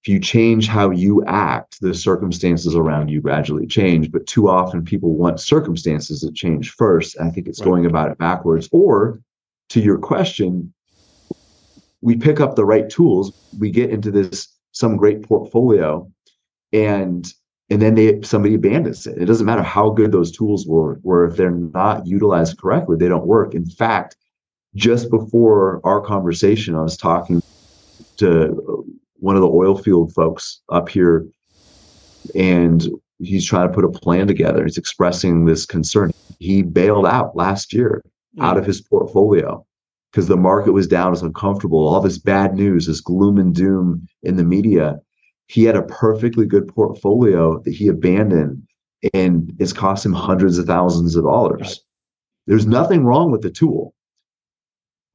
if 0.07 0.13
you 0.13 0.21
change 0.21 0.69
how 0.69 0.91
you 0.91 1.25
act 1.25 1.81
the 1.81 1.93
circumstances 1.93 2.77
around 2.77 3.09
you 3.09 3.21
gradually 3.21 3.67
change 3.67 4.13
but 4.13 4.25
too 4.29 4.49
often 4.49 4.85
people 4.85 5.17
want 5.17 5.41
circumstances 5.41 6.21
to 6.21 6.31
change 6.31 6.71
first 6.71 7.19
i 7.21 7.29
think 7.29 7.49
it's 7.49 7.59
right. 7.59 7.67
going 7.67 7.87
about 7.87 8.13
it 8.13 8.17
backwards 8.17 8.69
or 8.71 9.21
to 9.69 9.81
your 9.81 9.99
question 9.99 10.73
we 12.03 12.15
pick 12.15 12.39
up 12.39 12.55
the 12.55 12.65
right 12.65 12.89
tools 12.89 13.33
we 13.59 13.69
get 13.69 13.91
into 13.91 14.13
this 14.13 14.47
some 14.71 14.97
great 14.97 15.23
portfolio 15.25 16.09
and 16.73 17.33
and 17.69 17.83
then 17.83 17.97
they 17.97 18.23
somebody 18.23 18.55
abandons 18.55 19.09
it. 19.09 19.21
It 19.21 19.25
doesn't 19.25 19.45
matter 19.45 19.65
how 19.65 19.91
good 19.91 20.13
those 20.13 20.31
tools 20.31 20.69
were, 20.69 21.01
were 21.03 21.27
if 21.27 21.37
they're 21.37 21.51
not 21.51 22.07
utilized 22.07 22.61
correctly, 22.61 22.97
they 22.97 23.09
don't 23.09 23.27
work. 23.27 23.55
In 23.55 23.67
fact, 23.67 24.15
just 24.77 25.11
before 25.11 25.81
our 25.83 26.01
conversation, 26.01 26.77
I 26.77 26.83
was 26.83 26.97
talking 26.97 27.43
to 28.19 28.87
one 29.19 29.37
of 29.37 29.43
the 29.43 29.49
oil 29.49 29.77
field 29.77 30.13
folks 30.13 30.61
up 30.71 30.89
here, 30.89 31.27
and 32.35 32.89
he's 33.19 33.47
trying 33.47 33.69
to 33.69 33.75
put 33.75 33.85
a 33.85 33.91
plan 33.91 34.27
together. 34.27 34.65
He's 34.65 34.79
expressing 34.79 35.45
this 35.45 35.67
concern. 35.67 36.11
He 36.39 36.63
bailed 36.63 37.07
out 37.07 37.37
last 37.37 37.73
year 37.73 38.03
out 38.41 38.59
of 38.59 38.67
his 38.67 38.83
portfolio 38.83 39.65
because 40.13 40.29
the 40.29 40.37
market 40.37 40.73
was 40.73 40.87
down, 40.87 41.13
it's 41.13 41.23
uncomfortable. 41.23 41.89
All 41.89 42.01
this 42.01 42.19
bad 42.19 42.55
news, 42.55 42.87
this 42.87 43.01
gloom 43.01 43.39
and 43.39 43.55
doom 43.55 44.07
in 44.23 44.37
the 44.37 44.45
media 44.45 45.01
he 45.47 45.65
had 45.65 45.77
a 45.77 45.83
perfectly 45.83 46.47
good 46.47 46.69
portfolio 46.69 47.61
that 47.61 47.75
he 47.75 47.89
abandoned 47.89 48.63
and 49.15 49.53
it's 49.59 49.73
cost 49.73 50.05
him 50.05 50.13
hundreds 50.13 50.59
of 50.59 50.67
thousands 50.67 51.17
of 51.17 51.25
dollars. 51.25 51.85
There's 52.47 52.67
nothing 52.67 53.05
wrong 53.05 53.31
with 53.31 53.43
the 53.43 53.51
tool. 53.51 53.95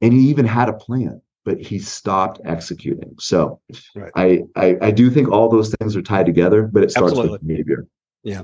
And 0.00 0.12
he 0.12 0.20
even 0.30 0.46
had 0.46 0.68
a 0.68 0.72
plan, 0.72 1.21
but 1.44 1.60
he 1.60 1.78
stopped 1.78 2.40
executing. 2.44 3.14
So 3.18 3.60
right. 3.94 4.12
I, 4.14 4.42
I, 4.56 4.76
I 4.80 4.90
do 4.90 5.10
think 5.10 5.28
all 5.28 5.48
those 5.48 5.74
things 5.74 5.96
are 5.96 6.02
tied 6.02 6.26
together, 6.26 6.62
but 6.62 6.82
it 6.82 6.90
starts 6.90 7.12
Absolutely. 7.12 7.32
with 7.32 7.46
behavior. 7.46 7.86
Yeah. 8.22 8.42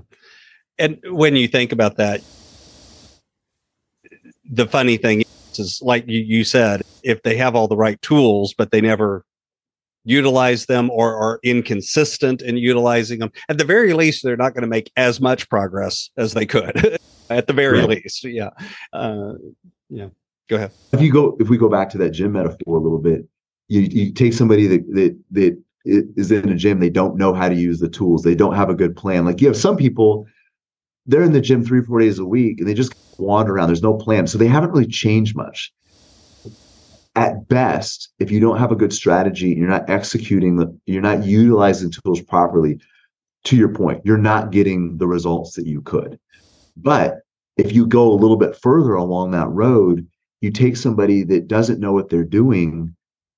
And 0.78 0.98
when 1.04 1.36
you 1.36 1.48
think 1.48 1.72
about 1.72 1.96
that, 1.96 2.22
the 4.50 4.66
funny 4.66 4.96
thing 4.96 5.24
is, 5.56 5.80
like 5.82 6.04
you, 6.06 6.20
you 6.20 6.44
said, 6.44 6.82
if 7.02 7.22
they 7.22 7.36
have 7.36 7.54
all 7.54 7.68
the 7.68 7.76
right 7.76 8.00
tools, 8.02 8.54
but 8.56 8.70
they 8.70 8.80
never 8.80 9.24
utilize 10.04 10.66
them 10.66 10.90
or 10.90 11.14
are 11.16 11.38
inconsistent 11.42 12.40
in 12.40 12.56
utilizing 12.56 13.18
them. 13.18 13.30
At 13.48 13.58
the 13.58 13.64
very 13.64 13.92
least, 13.92 14.22
they're 14.24 14.36
not 14.36 14.54
going 14.54 14.62
to 14.62 14.68
make 14.68 14.90
as 14.96 15.20
much 15.20 15.48
progress 15.48 16.10
as 16.16 16.32
they 16.34 16.46
could. 16.46 16.98
At 17.30 17.46
the 17.46 17.52
very 17.52 17.80
right. 17.80 17.88
least, 17.90 18.24
yeah, 18.24 18.48
uh, 18.94 19.34
yeah. 19.90 20.08
Go 20.48 20.56
ahead. 20.56 20.72
If 20.92 21.00
you 21.00 21.12
go, 21.12 21.36
if 21.40 21.48
we 21.48 21.58
go 21.58 21.68
back 21.68 21.90
to 21.90 21.98
that 21.98 22.10
gym 22.10 22.32
metaphor 22.32 22.76
a 22.76 22.80
little 22.80 22.98
bit, 22.98 23.26
you 23.68 23.80
you 23.80 24.12
take 24.12 24.32
somebody 24.32 24.66
that 24.66 24.86
that 24.94 25.18
that 25.32 25.62
is 25.84 26.30
in 26.32 26.48
a 26.48 26.54
gym, 26.54 26.80
they 26.80 26.90
don't 26.90 27.16
know 27.16 27.32
how 27.32 27.48
to 27.48 27.54
use 27.54 27.80
the 27.80 27.88
tools, 27.88 28.22
they 28.22 28.34
don't 28.34 28.54
have 28.54 28.70
a 28.70 28.74
good 28.74 28.96
plan. 28.96 29.24
Like 29.24 29.40
you 29.40 29.46
have 29.46 29.56
some 29.56 29.76
people, 29.76 30.26
they're 31.06 31.22
in 31.22 31.32
the 31.32 31.40
gym 31.40 31.64
three 31.64 31.82
four 31.82 32.00
days 32.00 32.18
a 32.18 32.24
week 32.24 32.58
and 32.58 32.68
they 32.68 32.74
just 32.74 32.94
wander 33.18 33.54
around. 33.54 33.68
There's 33.68 33.82
no 33.82 33.94
plan, 33.94 34.26
so 34.26 34.38
they 34.38 34.46
haven't 34.46 34.70
really 34.70 34.86
changed 34.86 35.36
much 35.36 35.72
at 37.18 37.48
best, 37.48 38.10
if 38.20 38.30
you 38.30 38.38
don't 38.38 38.58
have 38.58 38.70
a 38.70 38.76
good 38.76 38.92
strategy 38.92 39.50
and 39.50 39.58
you're 39.58 39.68
not 39.68 39.90
executing 39.90 40.56
the, 40.56 40.78
you're 40.86 41.02
not 41.02 41.24
utilizing 41.24 41.90
tools 41.90 42.20
properly, 42.22 42.80
to 43.44 43.56
your 43.56 43.70
point, 43.70 44.00
you're 44.04 44.16
not 44.16 44.52
getting 44.52 44.98
the 44.98 45.06
results 45.06 45.54
that 45.54 45.66
you 45.66 45.82
could. 45.82 46.18
But 46.76 47.20
if 47.56 47.72
you 47.72 47.86
go 47.86 48.12
a 48.12 48.14
little 48.14 48.36
bit 48.36 48.54
further 48.54 48.94
along 48.94 49.32
that 49.32 49.48
road, 49.48 50.06
you 50.40 50.50
take 50.50 50.76
somebody 50.76 51.24
that 51.24 51.48
doesn't 51.48 51.80
know 51.80 51.92
what 51.92 52.08
they're 52.08 52.24
doing, 52.24 52.94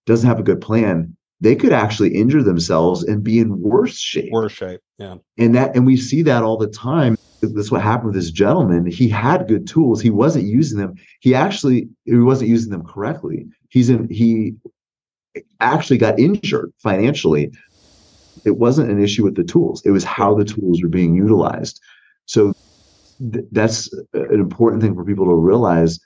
doesn't 0.06 0.28
have 0.28 0.38
a 0.38 0.44
good 0.44 0.60
plan, 0.60 1.16
they 1.40 1.56
could 1.56 1.72
actually 1.72 2.14
injure 2.14 2.42
themselves 2.42 3.02
and 3.02 3.24
be 3.24 3.38
in 3.38 3.60
worse 3.60 3.96
shape. 3.96 4.30
Worse 4.30 4.52
shape. 4.52 4.80
Yeah. 4.98 5.16
And 5.38 5.54
that 5.54 5.74
and 5.74 5.86
we 5.86 5.96
see 5.96 6.22
that 6.22 6.42
all 6.42 6.58
the 6.58 6.68
time. 6.68 7.16
That's 7.42 7.70
what 7.70 7.80
happened 7.80 8.08
with 8.08 8.16
this 8.16 8.30
gentleman. 8.30 8.84
He 8.84 9.08
had 9.08 9.48
good 9.48 9.66
tools. 9.66 10.02
He 10.02 10.10
wasn't 10.10 10.44
using 10.44 10.78
them. 10.78 10.94
He 11.20 11.34
actually 11.34 11.88
he 12.04 12.16
wasn't 12.16 12.50
using 12.50 12.70
them 12.70 12.84
correctly. 12.84 13.46
He's 13.70 13.88
in 13.88 14.08
he 14.10 14.54
actually 15.60 15.96
got 15.96 16.18
injured 16.18 16.72
financially. 16.78 17.50
It 18.44 18.58
wasn't 18.58 18.90
an 18.90 19.02
issue 19.02 19.24
with 19.24 19.36
the 19.36 19.44
tools. 19.44 19.82
It 19.86 19.90
was 19.90 20.04
how 20.04 20.34
the 20.34 20.44
tools 20.44 20.82
were 20.82 20.88
being 20.88 21.14
utilized. 21.14 21.80
So 22.26 22.52
th- 23.32 23.46
that's 23.52 23.92
an 24.12 24.40
important 24.40 24.82
thing 24.82 24.94
for 24.94 25.04
people 25.04 25.24
to 25.26 25.34
realize. 25.34 25.98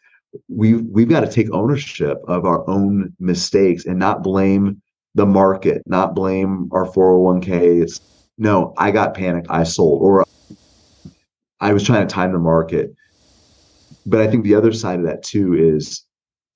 We've 0.49 0.83
we've 0.91 1.09
got 1.09 1.21
to 1.21 1.31
take 1.31 1.53
ownership 1.53 2.19
of 2.27 2.45
our 2.45 2.69
own 2.69 3.15
mistakes 3.19 3.87
and 3.87 3.99
not 3.99 4.23
blame 4.23 4.81
the 5.15 5.27
market, 5.27 5.83
not 5.87 6.15
blame 6.15 6.69
our 6.73 6.87
401ks. 6.87 8.01
No, 8.39 8.75
I 8.77 8.91
got 8.91 9.15
panicked. 9.15 9.47
I 9.51 9.63
sold, 9.63 10.03
or 10.03 10.25
I 11.61 11.73
was 11.73 11.85
trying 11.85 12.07
to 12.07 12.13
time 12.13 12.33
the 12.33 12.39
market. 12.39 12.95
But 14.07 14.21
I 14.21 14.27
think 14.27 14.45
the 14.45 14.55
other 14.55 14.73
side 14.73 14.99
of 14.99 15.07
that 15.07 15.23
too 15.23 15.55
is 15.55 16.05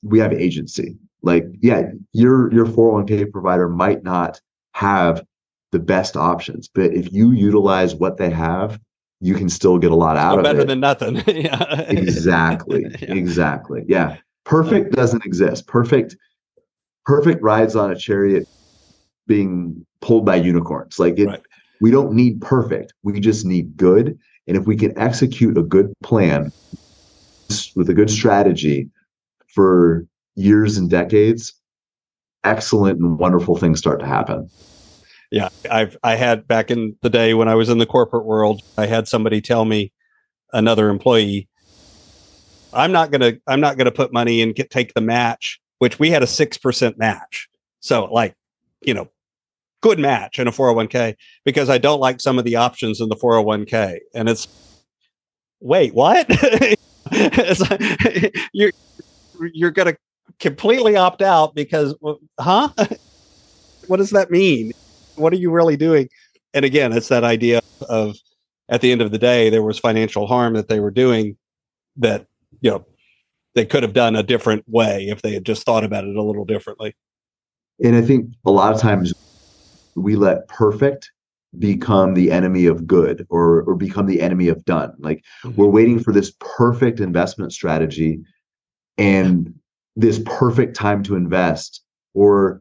we 0.03 0.19
have 0.19 0.33
agency. 0.33 0.99
Like, 1.23 1.47
yeah, 1.61 1.83
your 2.13 2.53
your 2.53 2.67
401k 2.67 3.31
provider 3.31 3.69
might 3.69 4.03
not 4.03 4.41
have 4.73 5.25
the 5.73 5.79
best 5.79 6.17
options, 6.17 6.69
but 6.69 6.93
if 6.95 7.13
you 7.13 7.33
utilize 7.33 7.95
what 7.95 8.17
they 8.17 8.31
have, 8.31 8.81
you 9.21 9.35
can 9.35 9.49
still 9.49 9.79
get 9.79 9.91
a 9.91 9.95
lot 9.97 10.17
out 10.17 10.33
Still 10.33 10.39
of 10.39 10.45
better 10.45 10.61
it. 10.61 10.67
Better 10.67 10.69
than 10.69 10.81
nothing. 10.81 11.37
yeah. 11.45 11.81
exactly. 11.83 12.85
Yeah. 13.01 13.15
Exactly. 13.15 13.85
Yeah. 13.89 14.17
Perfect 14.45 14.93
doesn't 14.93 15.25
exist. 15.25 15.67
Perfect 15.67 16.17
perfect 17.05 17.43
rides 17.43 17.75
on 17.75 17.91
a 17.91 17.97
chariot 17.97 18.47
being 19.27 19.85
pulled 20.01 20.25
by 20.25 20.37
unicorns. 20.37 20.99
Like 20.99 21.19
it 21.19 21.27
Right. 21.27 21.41
we 21.81 21.91
don't 21.91 22.13
need 22.13 22.41
perfect. 22.41 22.93
We 23.03 23.19
just 23.21 23.45
need 23.45 23.77
good. 23.77 24.19
And 24.47 24.57
if 24.57 24.67
we 24.67 24.77
can 24.77 24.97
execute 24.99 25.59
a 25.59 25.63
good 25.63 25.93
plan 26.03 26.51
with 27.77 27.89
a 27.91 27.95
good 27.95 28.11
strategy 28.11 28.89
for 29.55 30.07
years 30.37 30.77
and 30.79 30.89
decades, 30.89 31.53
excellent 32.45 33.01
and 33.01 33.19
wonderful 33.19 33.57
things 33.57 33.79
start 33.79 34.01
to 34.01 34.07
happen. 34.07 34.49
Yeah, 35.31 35.49
I've 35.71 35.97
I 36.03 36.17
had 36.17 36.49
back 36.49 36.71
in 36.71 36.97
the 37.03 37.11
day 37.11 37.35
when 37.35 37.49
I 37.49 37.55
was 37.55 37.69
in 37.69 37.79
the 37.79 37.87
corporate 37.87 38.25
world, 38.25 38.63
I 38.79 38.87
had 38.87 39.09
somebody 39.09 39.41
tell 39.41 39.65
me, 39.65 39.93
another 40.53 40.89
employee, 40.89 41.49
I'm 42.73 42.93
not 42.93 43.11
gonna 43.11 43.35
I'm 43.47 43.61
not 43.61 43.77
gonna 43.77 43.93
put 43.93 44.13
money 44.13 44.43
and 44.43 44.55
get 44.55 44.71
take 44.71 44.95
the 44.95 45.01
match, 45.01 45.61
which 45.79 45.99
we 45.99 46.11
had 46.11 46.23
a 46.23 46.27
six 46.27 46.59
percent 46.59 46.99
match. 46.99 47.49
So 47.81 48.05
like, 48.07 48.35
you 48.83 48.95
know, 48.95 49.09
good 49.81 49.99
match 49.99 50.39
in 50.39 50.49
a 50.49 50.53
401k 50.53 51.15
because 51.45 51.71
I 51.71 51.79
don't 51.79 52.01
like 52.01 52.21
some 52.21 52.39
of 52.39 52.45
the 52.45 52.57
options 52.57 53.01
in 53.01 53.09
the 53.09 53.17
401k. 53.17 53.99
And 54.15 54.29
it's 54.29 54.49
wait, 55.61 55.95
what? 55.95 56.27
it's 57.13 57.61
like, 57.71 58.37
you're 58.53 58.73
you're 59.53 59.71
gonna 59.71 59.97
completely 60.41 60.97
opt 60.97 61.23
out 61.23 61.55
because 61.55 61.95
huh? 62.39 62.69
what 63.87 63.97
does 63.99 64.11
that 64.11 64.31
mean? 64.31 64.73
What 65.19 65.33
are 65.33 65.37
you 65.37 65.51
really 65.51 65.77
doing? 65.77 66.09
And 66.55 66.65
again, 66.65 66.93
it's 66.93 67.09
that 67.09 67.25
idea 67.25 67.61
of 67.89 68.17
at 68.69 68.81
the 68.81 68.93
end 68.93 69.03
of 69.03 69.11
the 69.11 69.19
day, 69.19 69.51
there 69.51 69.63
was 69.63 69.79
financial 69.79 70.27
harm 70.27 70.55
that 70.55 70.69
they 70.69 70.81
were 70.81 70.91
doing 70.91 71.37
that, 71.97 72.27
you 72.61 72.71
know, 72.71 72.87
they 73.55 73.65
could 73.65 73.83
have 73.83 73.93
done 73.93 74.15
a 74.15 74.23
different 74.23 74.65
way 74.69 75.09
if 75.09 75.23
they 75.23 75.33
had 75.33 75.45
just 75.45 75.65
thought 75.65 75.85
about 75.85 76.05
it 76.05 76.15
a 76.15 76.23
little 76.23 76.45
differently. 76.45 76.95
And 77.83 77.97
I 77.97 78.03
think 78.03 78.33
a 78.45 78.51
lot 78.51 78.75
of 78.75 78.81
times 78.81 79.13
we 79.97 80.17
let 80.17 80.49
perfect 80.49 81.11
become 81.59 82.15
the 82.15 82.31
enemy 82.31 82.67
of 82.67 82.87
good 82.87 83.27
or 83.31 83.63
or 83.63 83.75
become 83.75 84.07
the 84.07 84.21
enemy 84.21 84.49
of 84.49 84.65
done. 84.65 84.93
Like 84.99 85.25
mm-hmm. 85.43 85.57
we're 85.57 85.69
waiting 85.69 85.99
for 85.99 86.13
this 86.13 86.33
perfect 86.41 87.01
investment 87.01 87.53
strategy 87.53 88.21
and 88.99 89.55
this 89.97 90.21
perfect 90.25 90.77
time 90.77 91.03
to 91.05 91.17
invest 91.17 91.83
or 92.15 92.61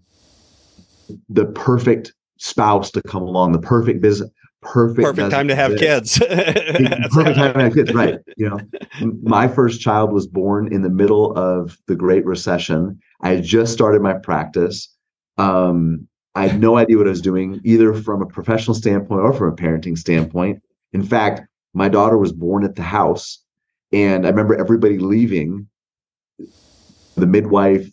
the 1.30 1.46
perfect 1.46 2.14
spouse 2.38 2.92
to 2.92 3.02
come 3.04 3.24
along, 3.24 3.52
the 3.52 3.60
perfect 3.60 4.02
business, 4.02 4.30
perfect 4.62 5.06
Perfect 5.06 5.32
time 5.32 5.48
to 5.48 5.56
have 5.56 5.78
kids. 5.78 6.20
perfect 6.20 7.36
time 7.36 7.54
to 7.54 7.60
have 7.64 7.74
kids, 7.74 7.94
right? 7.94 8.20
You 8.38 8.50
know, 8.50 8.60
my 9.22 9.48
first 9.48 9.82
child 9.82 10.12
was 10.12 10.28
born 10.28 10.72
in 10.74 10.82
the 10.82 10.90
middle 10.90 11.36
of 11.38 11.78
the 11.88 11.96
Great 11.96 12.26
Recession. 12.26 13.00
I 13.22 13.30
had 13.36 13.44
just 13.44 13.74
started 13.74 14.02
my 14.02 14.14
practice. 14.14 14.94
Um, 15.38 16.08
I 16.36 16.48
had 16.48 16.60
no 16.60 16.78
idea 16.78 16.98
what 16.98 17.08
I 17.08 17.12
was 17.12 17.22
doing, 17.22 17.60
either 17.64 17.94
from 17.94 18.22
a 18.22 18.28
professional 18.28 18.76
standpoint 18.76 19.22
or 19.22 19.34
from 19.34 19.52
a 19.52 19.56
parenting 19.56 19.98
standpoint. 19.98 20.62
In 20.94 21.04
fact, 21.04 21.42
my 21.74 21.90
daughter 21.90 22.18
was 22.18 22.32
born 22.32 22.64
at 22.64 22.76
the 22.76 22.84
house, 22.84 23.44
and 23.92 24.26
I 24.26 24.30
remember 24.30 24.56
everybody 24.56 24.98
leaving 25.00 25.68
the 27.16 27.26
midwife, 27.26 27.90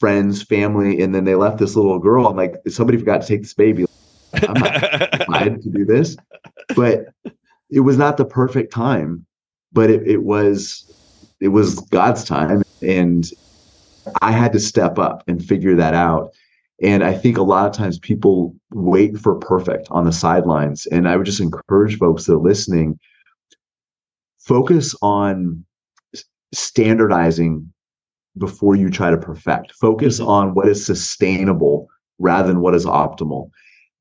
friends, 0.00 0.42
family, 0.42 1.02
and 1.02 1.14
then 1.14 1.24
they 1.24 1.34
left 1.34 1.58
this 1.58 1.76
little 1.76 1.98
girl. 1.98 2.26
I'm 2.26 2.36
like, 2.36 2.56
somebody 2.68 2.98
forgot 2.98 3.20
to 3.20 3.26
take 3.26 3.42
this 3.42 3.54
baby. 3.54 3.84
I'm 4.32 4.54
not 4.54 5.44
to 5.62 5.70
do 5.70 5.84
this, 5.84 6.16
but 6.74 7.06
it 7.70 7.80
was 7.80 7.96
not 7.96 8.16
the 8.16 8.24
perfect 8.24 8.72
time. 8.72 9.26
But 9.72 9.90
it, 9.90 10.08
it 10.08 10.22
was 10.24 10.90
it 11.38 11.48
was 11.48 11.78
God's 11.90 12.24
time, 12.24 12.62
and 12.82 13.30
I 14.20 14.32
had 14.32 14.52
to 14.54 14.60
step 14.60 14.98
up 14.98 15.22
and 15.28 15.44
figure 15.44 15.76
that 15.76 15.94
out. 15.94 16.32
And 16.82 17.04
I 17.04 17.12
think 17.12 17.36
a 17.36 17.42
lot 17.42 17.66
of 17.66 17.72
times 17.72 17.98
people 17.98 18.56
wait 18.72 19.18
for 19.18 19.34
perfect 19.34 19.86
on 19.90 20.04
the 20.04 20.12
sidelines. 20.12 20.86
And 20.86 21.06
I 21.06 21.16
would 21.16 21.26
just 21.26 21.40
encourage 21.40 21.98
folks 21.98 22.24
that 22.24 22.34
are 22.34 22.38
listening, 22.38 22.98
focus 24.38 24.94
on 25.02 25.64
standardizing 26.52 27.70
before 28.40 28.74
you 28.74 28.90
try 28.90 29.10
to 29.10 29.16
perfect. 29.16 29.72
Focus 29.74 30.18
Mhm. 30.18 30.26
on 30.26 30.54
what 30.54 30.66
is 30.66 30.84
sustainable 30.84 31.86
rather 32.18 32.48
than 32.48 32.60
what 32.60 32.74
is 32.74 32.84
optimal. 32.86 33.50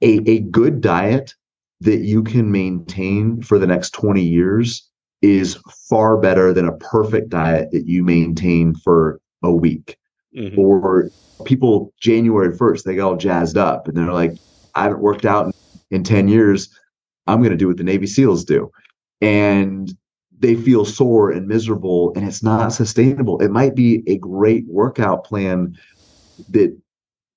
A, 0.01 0.17
a 0.27 0.39
good 0.39 0.81
diet 0.81 1.35
that 1.81 1.99
you 1.99 2.23
can 2.23 2.51
maintain 2.51 3.41
for 3.43 3.59
the 3.59 3.67
next 3.67 3.91
20 3.91 4.23
years 4.23 4.89
is 5.21 5.59
far 5.89 6.17
better 6.17 6.53
than 6.53 6.67
a 6.67 6.77
perfect 6.77 7.29
diet 7.29 7.69
that 7.71 7.85
you 7.85 8.03
maintain 8.03 8.73
for 8.73 9.19
a 9.43 9.53
week 9.53 9.97
Mhm. 10.35 10.57
or 10.57 11.09
people 11.45 11.93
January 12.01 12.55
1st, 12.55 12.85
they 12.85 12.95
get 12.95 13.01
all 13.01 13.17
jazzed 13.17 13.57
up 13.57 13.87
and 13.87 13.95
they're 13.95 14.11
like, 14.13 14.35
I 14.75 14.83
haven't 14.83 15.01
worked 15.01 15.25
out 15.25 15.45
in, 15.47 15.53
in 15.91 16.03
10 16.03 16.27
years. 16.27 16.69
I'm 17.27 17.39
going 17.39 17.51
to 17.51 17.57
do 17.57 17.67
what 17.67 17.77
the 17.77 17.83
Navy 17.83 18.07
SEALs 18.07 18.43
do. 18.45 18.71
And 19.21 19.93
they 20.39 20.55
feel 20.55 20.85
sore 20.85 21.31
and 21.31 21.47
miserable 21.47 22.13
and 22.15 22.27
it's 22.27 22.41
not 22.41 22.69
sustainable. 22.69 23.41
It 23.41 23.51
might 23.51 23.75
be 23.75 24.03
a 24.07 24.17
great 24.17 24.65
workout 24.67 25.25
plan 25.25 25.77
that 26.49 26.75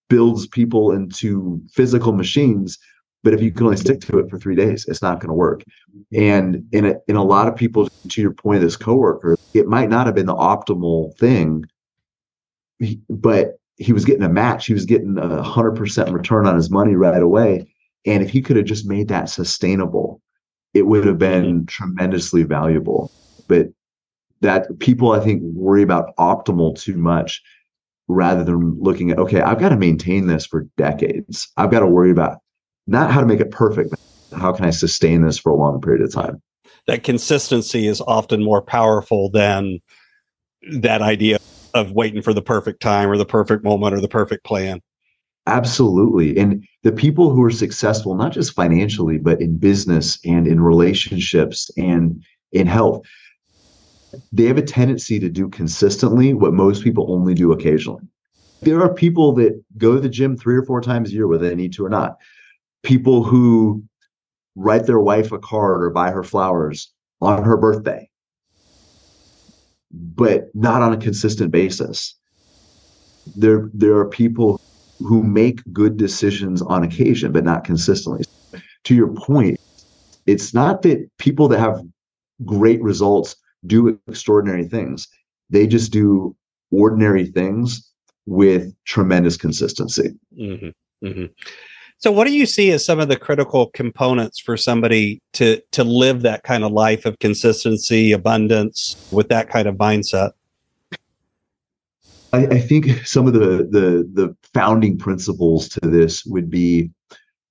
builds 0.08 0.46
people 0.46 0.92
into 0.92 1.60
physical 1.72 2.12
machines, 2.12 2.78
but 3.24 3.34
if 3.34 3.42
you 3.42 3.50
can 3.50 3.64
only 3.64 3.76
stick 3.76 4.00
to 4.02 4.18
it 4.18 4.28
for 4.28 4.38
three 4.38 4.54
days, 4.54 4.84
it's 4.88 5.02
not 5.02 5.20
going 5.20 5.28
to 5.28 5.34
work. 5.34 5.62
Mm-hmm. 5.62 6.22
And 6.22 6.64
in 6.72 6.86
a, 6.86 6.94
in 7.08 7.16
a 7.16 7.24
lot 7.24 7.48
of 7.48 7.56
people, 7.56 7.88
to 8.08 8.20
your 8.20 8.32
point, 8.32 8.60
this 8.60 8.76
coworker, 8.76 9.36
it 9.54 9.66
might 9.66 9.88
not 9.88 10.06
have 10.06 10.14
been 10.14 10.26
the 10.26 10.34
optimal 10.34 11.16
thing, 11.18 11.64
but 13.08 13.58
he 13.76 13.92
was 13.92 14.04
getting 14.04 14.22
a 14.22 14.28
match. 14.28 14.66
He 14.66 14.74
was 14.74 14.84
getting 14.84 15.18
a 15.18 15.42
hundred 15.42 15.76
percent 15.76 16.12
return 16.12 16.46
on 16.46 16.56
his 16.56 16.70
money 16.70 16.94
right 16.94 17.22
away. 17.22 17.66
And 18.04 18.22
if 18.22 18.30
he 18.30 18.42
could 18.42 18.56
have 18.56 18.66
just 18.66 18.86
made 18.86 19.08
that 19.08 19.28
sustainable, 19.28 20.11
it 20.74 20.82
would 20.82 21.04
have 21.04 21.18
been 21.18 21.66
tremendously 21.66 22.42
valuable. 22.42 23.10
But 23.48 23.68
that 24.40 24.78
people, 24.78 25.12
I 25.12 25.20
think, 25.20 25.42
worry 25.42 25.82
about 25.82 26.16
optimal 26.16 26.78
too 26.78 26.96
much 26.96 27.42
rather 28.08 28.44
than 28.44 28.78
looking 28.80 29.10
at, 29.10 29.18
okay, 29.18 29.40
I've 29.40 29.60
got 29.60 29.70
to 29.70 29.76
maintain 29.76 30.26
this 30.26 30.44
for 30.44 30.66
decades. 30.76 31.48
I've 31.56 31.70
got 31.70 31.80
to 31.80 31.86
worry 31.86 32.10
about 32.10 32.38
not 32.86 33.10
how 33.10 33.20
to 33.20 33.26
make 33.26 33.40
it 33.40 33.50
perfect, 33.50 33.94
how 34.36 34.52
can 34.52 34.64
I 34.64 34.70
sustain 34.70 35.24
this 35.24 35.38
for 35.38 35.52
a 35.52 35.56
long 35.56 35.80
period 35.80 36.02
of 36.02 36.12
time? 36.12 36.42
that 36.86 37.04
consistency 37.04 37.86
is 37.86 38.00
often 38.02 38.42
more 38.42 38.62
powerful 38.62 39.30
than 39.30 39.78
that 40.72 41.02
idea 41.02 41.38
of 41.74 41.92
waiting 41.92 42.22
for 42.22 42.34
the 42.34 42.42
perfect 42.42 42.80
time 42.80 43.08
or 43.08 43.16
the 43.16 43.26
perfect 43.26 43.64
moment 43.64 43.94
or 43.94 44.00
the 44.00 44.08
perfect 44.08 44.44
plan. 44.44 44.80
Absolutely. 45.46 46.36
And 46.38 46.64
the 46.82 46.92
people 46.92 47.30
who 47.30 47.42
are 47.42 47.50
successful, 47.50 48.14
not 48.14 48.32
just 48.32 48.52
financially, 48.54 49.18
but 49.18 49.40
in 49.40 49.58
business 49.58 50.18
and 50.24 50.46
in 50.46 50.60
relationships 50.60 51.70
and 51.76 52.22
in 52.52 52.66
health, 52.66 53.04
they 54.30 54.44
have 54.44 54.58
a 54.58 54.62
tendency 54.62 55.18
to 55.18 55.28
do 55.28 55.48
consistently 55.48 56.32
what 56.34 56.52
most 56.52 56.84
people 56.84 57.10
only 57.12 57.34
do 57.34 57.50
occasionally. 57.50 58.04
There 58.60 58.80
are 58.82 58.94
people 58.94 59.32
that 59.34 59.60
go 59.78 59.94
to 59.94 60.00
the 60.00 60.08
gym 60.08 60.36
three 60.36 60.56
or 60.56 60.62
four 60.62 60.80
times 60.80 61.10
a 61.10 61.14
year, 61.14 61.26
whether 61.26 61.48
they 61.48 61.54
need 61.56 61.72
to 61.74 61.84
or 61.84 61.88
not. 61.88 62.18
People 62.84 63.24
who 63.24 63.82
write 64.54 64.86
their 64.86 65.00
wife 65.00 65.32
a 65.32 65.38
card 65.38 65.82
or 65.82 65.90
buy 65.90 66.10
her 66.10 66.22
flowers 66.22 66.92
on 67.20 67.42
her 67.42 67.56
birthday. 67.56 68.08
but 69.92 70.48
not 70.54 70.82
on 70.82 70.92
a 70.92 70.96
consistent 70.96 71.50
basis. 71.50 72.14
There, 73.36 73.70
there 73.74 73.96
are 73.96 74.08
people 74.08 74.60
who 75.06 75.22
make 75.22 75.60
good 75.72 75.96
decisions 75.96 76.62
on 76.62 76.82
occasion, 76.82 77.32
but 77.32 77.44
not 77.44 77.64
consistently. 77.64 78.24
To 78.84 78.94
your 78.94 79.08
point, 79.08 79.60
it's 80.26 80.54
not 80.54 80.82
that 80.82 81.08
people 81.18 81.48
that 81.48 81.60
have 81.60 81.82
great 82.44 82.82
results 82.82 83.36
do 83.66 83.98
extraordinary 84.08 84.64
things. 84.64 85.08
They 85.50 85.66
just 85.66 85.92
do 85.92 86.36
ordinary 86.70 87.26
things 87.26 87.88
with 88.26 88.72
tremendous 88.84 89.36
consistency. 89.36 90.10
Mm-hmm. 90.38 91.06
Mm-hmm. 91.06 91.26
So, 91.98 92.10
what 92.10 92.26
do 92.26 92.32
you 92.32 92.46
see 92.46 92.72
as 92.72 92.84
some 92.84 92.98
of 92.98 93.08
the 93.08 93.16
critical 93.16 93.66
components 93.66 94.40
for 94.40 94.56
somebody 94.56 95.20
to 95.34 95.60
to 95.72 95.84
live 95.84 96.22
that 96.22 96.42
kind 96.42 96.64
of 96.64 96.72
life 96.72 97.06
of 97.06 97.18
consistency, 97.20 98.10
abundance, 98.10 99.08
with 99.12 99.28
that 99.28 99.48
kind 99.48 99.68
of 99.68 99.76
mindset? 99.76 100.32
I, 102.32 102.46
I 102.46 102.60
think 102.60 103.06
some 103.06 103.26
of 103.26 103.34
the 103.34 103.68
the 103.70 104.08
the 104.12 104.36
founding 104.54 104.98
principles 104.98 105.68
to 105.70 105.80
this 105.80 106.24
would 106.24 106.50
be 106.50 106.90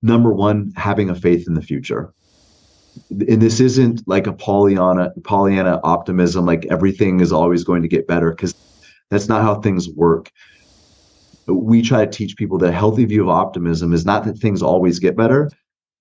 number 0.02 0.32
one, 0.32 0.72
having 0.76 1.10
a 1.10 1.14
faith 1.14 1.46
in 1.46 1.54
the 1.54 1.62
future. 1.62 2.12
And 3.10 3.40
this 3.40 3.60
isn't 3.60 4.02
like 4.06 4.26
a 4.26 4.32
Pollyanna 4.32 5.12
Pollyanna 5.24 5.80
optimism, 5.84 6.44
like 6.44 6.66
everything 6.66 7.20
is 7.20 7.32
always 7.32 7.64
going 7.64 7.82
to 7.82 7.88
get 7.88 8.06
better, 8.06 8.30
because 8.30 8.54
that's 9.10 9.28
not 9.28 9.42
how 9.42 9.60
things 9.60 9.88
work 9.90 10.30
we 11.46 11.82
try 11.82 12.04
to 12.04 12.10
teach 12.10 12.36
people 12.36 12.58
that 12.58 12.72
healthy 12.72 13.04
view 13.04 13.22
of 13.22 13.28
optimism 13.28 13.92
is 13.92 14.04
not 14.04 14.24
that 14.24 14.38
things 14.38 14.62
always 14.62 14.98
get 14.98 15.16
better, 15.16 15.50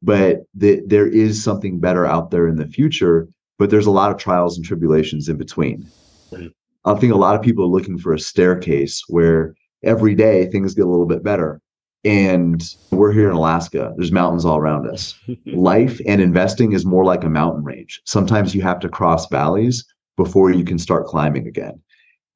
but 0.02 0.44
that 0.56 0.84
there 0.88 1.08
is 1.08 1.44
something 1.44 1.80
better 1.80 2.06
out 2.06 2.32
there 2.32 2.48
in 2.48 2.56
the 2.56 2.68
future. 2.68 3.28
But 3.58 3.70
there's 3.70 3.86
a 3.86 3.92
lot 3.92 4.12
of 4.12 4.18
trials 4.18 4.58
and 4.58 4.66
tribulations 4.66 5.30
in 5.30 5.38
between. 5.38 5.86
Mm-hmm. 6.32 6.48
I 6.86 6.96
think 6.96 7.14
a 7.14 7.18
lot 7.18 7.36
of 7.36 7.42
people 7.42 7.64
are 7.64 7.68
looking 7.68 7.98
for 7.98 8.14
a 8.14 8.20
staircase 8.20 9.04
where 9.08 9.56
every 9.84 10.16
day 10.16 10.48
things 10.48 10.74
get 10.74 10.86
a 10.86 10.90
little 10.90 11.06
bit 11.06 11.24
better. 11.24 11.62
And 12.04 12.64
we're 12.90 13.12
here 13.12 13.30
in 13.30 13.36
Alaska. 13.36 13.94
There's 13.96 14.12
mountains 14.12 14.44
all 14.44 14.58
around 14.58 14.90
us. 14.90 15.14
Life 15.46 16.02
and 16.08 16.20
investing 16.20 16.72
is 16.72 16.86
more 16.86 17.06
like 17.06 17.24
a 17.24 17.30
mountain 17.30 17.64
range. 17.64 18.02
Sometimes 18.06 18.56
you 18.56 18.62
have 18.64 18.80
to 18.80 18.90
cross 18.90 19.28
valleys 19.30 19.86
before 20.18 20.52
you 20.52 20.64
can 20.64 20.80
start 20.80 21.06
climbing 21.06 21.48
again. 21.48 21.80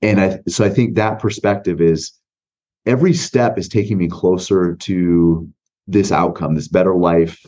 And 0.04 0.22
I, 0.22 0.40
so 0.48 0.64
I 0.64 0.70
think 0.70 0.96
that 0.96 1.20
perspective 1.20 1.82
is 1.82 2.12
every 2.86 3.14
step 3.14 3.58
is 3.58 3.68
taking 3.68 3.98
me 3.98 4.08
closer 4.08 4.76
to 4.76 5.50
this 5.88 6.12
outcome, 6.12 6.54
this 6.54 6.68
better 6.68 6.96
life, 6.96 7.44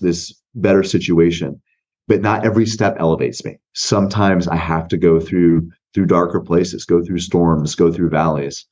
this 0.00 0.32
better 0.54 0.82
situation. 0.82 1.60
But 2.06 2.22
not 2.22 2.46
every 2.46 2.64
step 2.64 2.96
elevates 2.98 3.44
me. 3.44 3.58
Sometimes 3.74 4.48
I 4.48 4.56
have 4.56 4.88
to 4.88 4.96
go 4.96 5.20
through 5.20 5.70
through 5.98 6.06
darker 6.06 6.40
places, 6.40 6.84
go 6.84 7.02
through 7.02 7.18
storms, 7.18 7.74
go 7.74 7.90
through 7.90 8.08
valleys. 8.08 8.64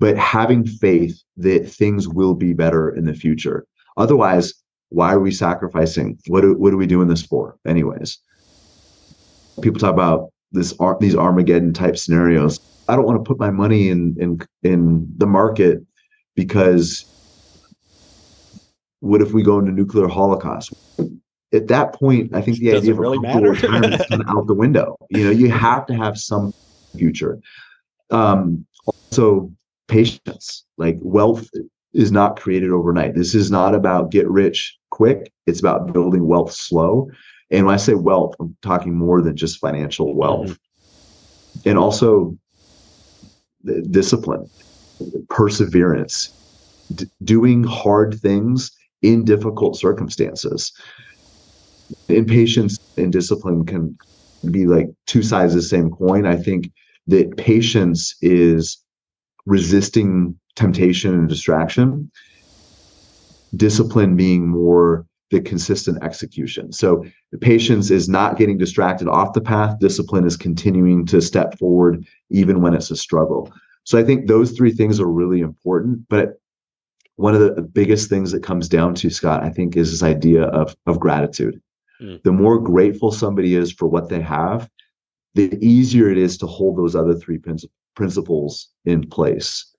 But 0.00 0.18
having 0.18 0.66
faith 0.66 1.18
that 1.38 1.66
things 1.66 2.06
will 2.06 2.34
be 2.34 2.52
better 2.52 2.94
in 2.94 3.06
the 3.06 3.14
future. 3.14 3.64
Otherwise, 3.96 4.52
why 4.90 5.14
are 5.14 5.18
we 5.18 5.30
sacrificing? 5.30 6.18
What 6.26 6.42
do, 6.42 6.54
what 6.54 6.74
are 6.74 6.76
we 6.76 6.86
doing 6.86 7.08
this 7.08 7.22
for, 7.22 7.56
anyways? 7.66 8.18
People 9.62 9.80
talk 9.80 9.94
about 9.94 10.30
this 10.52 10.74
these 11.00 11.16
Armageddon 11.16 11.72
type 11.72 11.96
scenarios. 11.96 12.58
I 12.86 12.96
don't 12.96 13.06
want 13.06 13.24
to 13.24 13.26
put 13.26 13.40
my 13.40 13.50
money 13.50 13.88
in 13.88 14.14
in 14.20 14.38
in 14.62 15.10
the 15.16 15.26
market 15.26 15.78
because 16.36 17.06
what 19.00 19.22
if 19.22 19.32
we 19.32 19.42
go 19.42 19.58
into 19.58 19.72
nuclear 19.72 20.06
holocaust? 20.06 20.70
At 21.52 21.68
that 21.68 21.94
point, 21.94 22.34
I 22.34 22.42
think 22.42 22.58
the 22.58 22.72
Does 22.72 22.82
idea 22.82 22.92
of 22.92 22.98
really 22.98 23.18
matter? 23.18 23.50
retirement 23.50 23.94
is 23.94 24.06
kind 24.06 24.22
of 24.22 24.28
out 24.28 24.46
the 24.46 24.54
window. 24.54 24.96
You 25.10 25.24
know, 25.24 25.30
you 25.30 25.50
have 25.50 25.86
to 25.86 25.94
have 25.94 26.18
some 26.18 26.52
future. 26.96 27.40
Um, 28.10 28.66
also, 28.86 29.50
patience. 29.88 30.64
Like 30.76 30.98
wealth 31.00 31.48
is 31.94 32.12
not 32.12 32.38
created 32.38 32.70
overnight. 32.70 33.14
This 33.14 33.34
is 33.34 33.50
not 33.50 33.74
about 33.74 34.10
get 34.10 34.28
rich 34.28 34.76
quick. 34.90 35.32
It's 35.46 35.60
about 35.60 35.92
building 35.92 36.26
wealth 36.26 36.52
slow. 36.52 37.10
And 37.50 37.64
when 37.66 37.74
I 37.74 37.78
say 37.78 37.94
wealth, 37.94 38.34
I'm 38.40 38.56
talking 38.62 38.94
more 38.94 39.22
than 39.22 39.36
just 39.36 39.58
financial 39.58 40.14
wealth. 40.14 40.50
Mm-hmm. 40.50 41.68
And 41.70 41.78
also 41.78 42.36
discipline, 43.90 44.48
perseverance, 45.30 46.30
d- 46.94 47.06
doing 47.24 47.64
hard 47.64 48.20
things 48.20 48.70
in 49.02 49.24
difficult 49.24 49.76
circumstances. 49.76 50.72
Impatience 52.08 52.78
and 52.96 53.12
discipline 53.12 53.64
can 53.64 53.96
be 54.50 54.66
like 54.66 54.88
two 55.06 55.22
sides 55.22 55.54
of 55.54 55.60
the 55.60 55.66
same 55.66 55.90
coin. 55.90 56.26
I 56.26 56.36
think 56.36 56.70
that 57.06 57.36
patience 57.36 58.14
is 58.20 58.78
resisting 59.46 60.38
temptation 60.56 61.14
and 61.14 61.28
distraction, 61.28 62.10
discipline 63.56 64.16
being 64.16 64.48
more 64.48 65.06
the 65.30 65.40
consistent 65.40 66.02
execution. 66.02 66.72
So 66.72 67.04
patience 67.40 67.90
is 67.90 68.08
not 68.08 68.38
getting 68.38 68.56
distracted 68.56 69.08
off 69.08 69.34
the 69.34 69.40
path. 69.40 69.78
Discipline 69.78 70.24
is 70.24 70.36
continuing 70.36 71.04
to 71.06 71.20
step 71.20 71.58
forward 71.58 72.06
even 72.30 72.62
when 72.62 72.74
it's 72.74 72.90
a 72.90 72.96
struggle. 72.96 73.52
So 73.84 73.98
I 73.98 74.04
think 74.04 74.26
those 74.26 74.52
three 74.52 74.72
things 74.72 75.00
are 75.00 75.06
really 75.06 75.40
important. 75.40 76.08
But 76.08 76.40
one 77.16 77.34
of 77.34 77.40
the 77.40 77.62
biggest 77.62 78.08
things 78.08 78.32
that 78.32 78.42
comes 78.42 78.68
down 78.68 78.94
to 78.96 79.10
Scott, 79.10 79.42
I 79.42 79.50
think, 79.50 79.76
is 79.76 79.90
this 79.90 80.02
idea 80.02 80.44
of 80.44 80.74
of 80.86 81.00
gratitude. 81.00 81.60
Mm. 82.00 82.22
The 82.22 82.32
more 82.32 82.58
grateful 82.58 83.12
somebody 83.12 83.54
is 83.54 83.72
for 83.72 83.86
what 83.88 84.08
they 84.08 84.20
have, 84.20 84.68
the 85.34 85.56
easier 85.64 86.10
it 86.10 86.18
is 86.18 86.38
to 86.38 86.46
hold 86.46 86.76
those 86.76 86.96
other 86.96 87.14
three 87.14 87.38
principles 87.94 88.68
in 88.84 89.08
place 89.08 89.74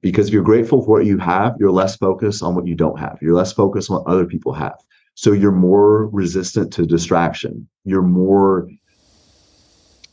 because 0.00 0.28
if 0.28 0.34
you're 0.34 0.42
grateful 0.42 0.82
for 0.82 0.98
what 0.98 1.06
you 1.06 1.18
have, 1.18 1.54
you're 1.58 1.70
less 1.70 1.96
focused 1.96 2.42
on 2.42 2.54
what 2.54 2.66
you 2.66 2.74
don't 2.74 2.98
have. 2.98 3.18
You're 3.20 3.34
less 3.34 3.52
focused 3.52 3.90
on 3.90 3.98
what 3.98 4.10
other 4.10 4.26
people 4.26 4.52
have. 4.52 4.76
So 5.14 5.32
you're 5.32 5.52
more 5.52 6.08
resistant 6.08 6.72
to 6.74 6.86
distraction. 6.86 7.68
You're 7.84 8.02
more 8.02 8.68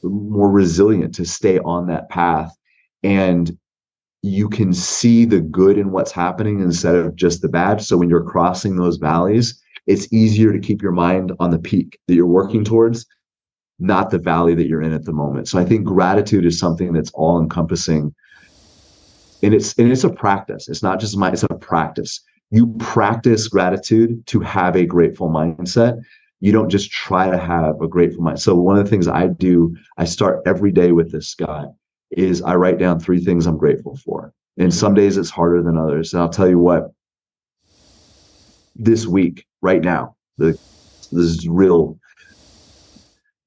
more 0.04 0.52
resilient 0.52 1.15
to 1.15 1.26
stay 1.26 1.58
on 1.60 1.88
that 1.88 2.08
path 2.10 2.56
and 3.02 3.58
you 4.22 4.48
can 4.48 4.72
see 4.72 5.26
the 5.26 5.41
good 5.41 5.80
in 5.80 5.91
what's 5.91 6.12
happening 6.12 6.60
instead 6.60 6.94
of 6.94 7.15
just 7.15 7.41
the 7.41 7.50
bad. 7.50 7.82
So 7.82 7.98
when 7.98 8.10
you're 8.10 8.24
crossing 8.24 8.76
those 8.76 8.98
valleys, 8.98 9.60
it's 9.88 10.12
easier 10.12 10.52
to 10.52 10.60
keep 10.60 10.82
your 10.82 10.91
mind 10.91 11.32
on 11.39 11.52
the 11.52 11.60
peak 11.60 12.00
that 12.08 12.15
you're 12.15 12.26
working 12.26 12.63
towards, 12.63 13.06
not 13.80 14.10
the 14.10 14.19
valley 14.19 14.56
that 14.56 14.67
you're 14.67 14.82
in 14.82 14.93
at 14.93 15.06
the 15.06 15.13
moment. 15.13 15.48
So 15.48 15.60
I 15.60 15.65
think 15.65 15.86
gratitude 15.86 16.45
is 16.45 16.58
something 16.58 16.93
that's 16.93 17.12
all 17.12 17.39
encompassing. 17.39 18.13
And 19.43 19.54
it's 19.54 19.78
and 19.78 19.91
it's 19.91 20.04
a 20.04 20.10
practice. 20.10 20.67
It's 20.69 20.82
not 20.82 21.00
just 21.00 21.17
my 21.17 21.32
it's 21.32 21.43
a 21.43 21.48
practice 21.50 22.21
you 22.52 22.67
practice 22.80 23.48
gratitude 23.48 24.26
to 24.28 24.39
have 24.39 24.76
a 24.76 24.86
grateful 24.86 25.30
mindset 25.30 26.02
you 26.41 26.52
don't 26.52 26.69
just 26.69 26.91
try 26.91 27.30
to 27.30 27.38
have 27.38 27.82
a 27.82 27.88
grateful 27.88 28.24
mind 28.24 28.39
so 28.39 28.56
one 28.56 28.78
of 28.78 28.84
the 28.84 28.89
things 28.89 29.08
i 29.08 29.28
do 29.28 29.76
i 29.98 30.06
start 30.06 30.41
every 30.45 30.71
day 30.71 30.91
with 30.91 31.12
this 31.12 31.28
scott 31.28 31.67
is 32.12 32.41
i 32.43 32.56
write 32.56 32.78
down 32.78 33.00
three 33.00 33.19
things 33.19 33.45
i'm 33.45 33.58
grateful 33.58 33.98
for 33.98 34.34
and 34.58 34.74
some 34.74 34.93
days 34.93 35.17
it's 35.17 35.30
harder 35.30 35.62
than 35.62 35.78
others 35.78 36.13
and 36.13 36.21
i'll 36.21 36.30
tell 36.30 36.50
you 36.50 36.60
what 36.60 36.91
this 38.75 39.07
week 39.07 39.45
right 39.61 39.81
now 39.81 40.15
the, 40.38 40.51
this 40.51 41.11
is 41.11 41.47
real 41.47 41.97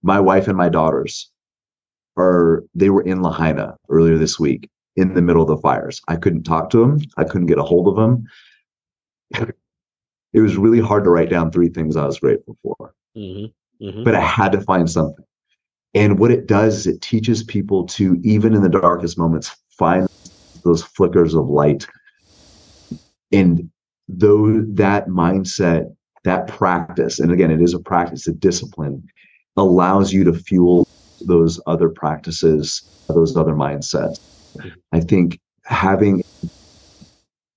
my 0.02 0.20
wife 0.20 0.48
and 0.48 0.56
my 0.56 0.68
daughters 0.68 1.30
are 2.16 2.64
they 2.74 2.90
were 2.90 3.02
in 3.02 3.22
lahaina 3.22 3.76
earlier 3.88 4.16
this 4.16 4.38
week 4.38 4.68
in 4.96 5.14
the 5.14 5.22
middle 5.22 5.42
of 5.42 5.48
the 5.48 5.58
fires 5.58 6.00
i 6.08 6.16
couldn't 6.16 6.44
talk 6.44 6.70
to 6.70 6.80
them 6.80 6.98
i 7.16 7.24
couldn't 7.24 7.46
get 7.46 7.58
a 7.58 7.62
hold 7.62 7.88
of 7.88 7.96
them 7.96 8.26
it 10.32 10.40
was 10.40 10.56
really 10.56 10.80
hard 10.80 11.04
to 11.04 11.10
write 11.10 11.30
down 11.30 11.50
three 11.50 11.68
things 11.68 11.96
I 11.96 12.06
was 12.06 12.18
grateful 12.18 12.56
for. 12.62 12.94
Mm-hmm. 13.16 13.86
Mm-hmm. 13.86 14.04
But 14.04 14.14
I 14.14 14.20
had 14.20 14.52
to 14.52 14.60
find 14.60 14.90
something. 14.90 15.24
And 15.94 16.18
what 16.18 16.30
it 16.30 16.46
does 16.46 16.78
is 16.78 16.86
it 16.86 17.00
teaches 17.00 17.42
people 17.42 17.86
to, 17.86 18.20
even 18.22 18.54
in 18.54 18.62
the 18.62 18.68
darkest 18.68 19.18
moments, 19.18 19.56
find 19.70 20.06
those 20.64 20.82
flickers 20.82 21.34
of 21.34 21.48
light. 21.48 21.86
And 23.32 23.70
though 24.09 24.62
that 24.62 25.09
mindset, 25.09 25.94
that 26.25 26.49
practice, 26.49 27.18
and 27.18 27.33
again, 27.33 27.51
it 27.51 27.61
is 27.61 27.75
a 27.75 27.79
practice, 27.79 28.27
a 28.27 28.33
discipline, 28.33 29.07
allows 29.57 30.12
you 30.12 30.25
to 30.25 30.33
fuel 30.33 30.87
those 31.23 31.61
other 31.66 31.88
practices, 31.88 32.83
those 33.09 33.37
other 33.37 33.55
mindsets. 33.55 34.21
I 34.92 35.01
think 35.01 35.40
having 35.64 36.23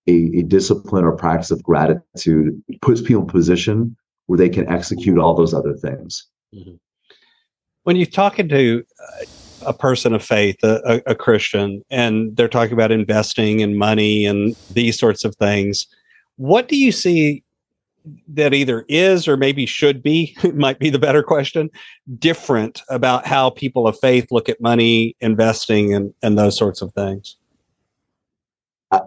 a, 0.08 0.40
a 0.40 0.44
discipline 0.44 1.06
or 1.06 1.16
practice 1.16 1.52
of 1.52 1.64
gratitude 1.64 2.62
puts 2.82 3.02
people 3.02 3.22
in 3.24 3.28
position 3.28 3.96
where 4.26 4.38
they 4.38 4.50
can 4.50 4.68
execute 4.70 5.18
all 5.18 5.36
those 5.36 5.54
other 5.54 5.76
things. 5.76 6.28
Mm-hmm. 6.54 6.76
When 7.84 7.96
you're 7.96 8.06
talking 8.06 8.48
to 8.50 8.84
uh, 9.00 9.26
a 9.66 9.74
person 9.74 10.14
of 10.14 10.24
faith, 10.24 10.58
a, 10.64 11.02
a, 11.06 11.16
Christian, 11.16 11.84
and 11.90 12.36
they're 12.36 12.48
talking 12.48 12.74
about 12.74 12.92
investing 12.92 13.62
and 13.62 13.78
money 13.78 14.26
and 14.26 14.56
these 14.72 15.00
sorts 15.00 15.24
of 15.24 15.36
things, 15.36 15.88
what 16.42 16.68
do 16.68 16.76
you 16.76 16.92
see 16.92 17.44
that 18.28 18.52
either 18.52 18.84
is 18.90 19.28
or 19.28 19.38
maybe 19.38 19.68
should 19.68 20.02
be 20.02 20.36
might 20.56 20.80
be 20.80 20.90
the 20.90 20.98
better 20.98 21.22
question 21.22 21.70
different 22.18 22.82
about 22.90 23.28
how 23.28 23.52
people 23.52 23.88
of 23.88 23.98
faith 24.00 24.26
look 24.32 24.50
at 24.50 24.60
money 24.60 25.16
investing 25.22 25.94
and 25.94 26.12
and 26.24 26.40
those 26.40 26.58
sorts 26.58 26.82
of 26.82 26.92
things? 26.94 27.38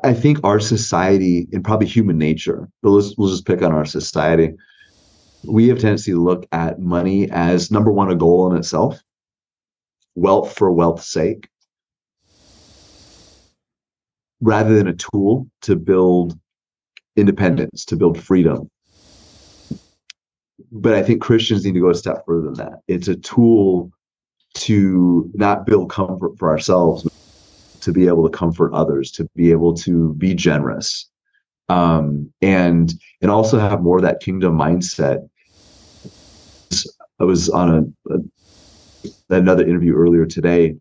I 0.05 0.15
think 0.15 0.39
our 0.45 0.61
society 0.61 1.49
and 1.53 1.65
probably 1.65 1.89
human 1.89 2.17
nature 2.17 2.71
but 2.83 2.91
let's 2.91 3.17
we'll 3.19 3.31
just 3.31 3.47
pick 3.47 3.63
on 3.63 3.73
our 3.73 3.85
society. 3.85 4.55
We 5.43 5.67
have 5.69 5.81
tendency 5.81 6.13
to 6.13 6.23
look 6.23 6.47
at 6.53 6.79
money 6.79 7.29
as 7.33 7.73
number 7.73 7.91
one 7.91 8.13
a 8.13 8.15
goal 8.15 8.51
in 8.53 8.57
itself 8.57 9.03
wealth 10.15 10.57
for 10.57 10.71
wealth's 10.71 11.11
sake 11.11 11.49
rather 14.41 14.77
than 14.77 14.87
a 14.87 14.95
tool 14.95 15.49
to 15.63 15.75
build 15.75 16.39
independence 17.17 17.85
to 17.85 17.97
build 17.97 18.21
freedom 18.21 18.69
but 20.75 20.95
I 20.95 21.03
think 21.03 21.23
Christians 21.23 21.65
need 21.65 21.75
to 21.75 21.81
go 21.81 21.91
a 21.91 21.95
step 21.95 22.25
further 22.27 22.47
than 22.47 22.55
that. 22.55 22.81
It's 22.89 23.09
a 23.09 23.17
tool 23.17 23.91
to 24.55 25.31
not 25.35 25.67
build 25.67 25.91
comfort 25.91 26.39
for 26.39 26.49
ourselves, 26.49 27.09
to 27.81 27.93
be 27.93 28.07
able 28.07 28.29
to 28.29 28.37
comfort 28.37 28.73
others, 28.73 29.11
to 29.13 29.29
be 29.37 29.51
able 29.51 29.75
to 29.75 30.15
be 30.15 30.35
generous, 30.35 31.09
um, 31.69 32.33
and 32.43 32.93
and 33.21 33.31
also 33.31 33.59
have 33.59 33.83
more 33.83 33.99
of 33.99 34.03
that 34.03 34.21
kingdom 34.21 34.57
mindset. 34.57 35.29
I 37.21 37.25
was 37.25 37.49
on 37.49 37.95
a, 38.09 38.15
a 38.15 38.19
another 39.31 39.67
interview 39.67 39.95
earlier 39.95 40.27
today, 40.27 40.77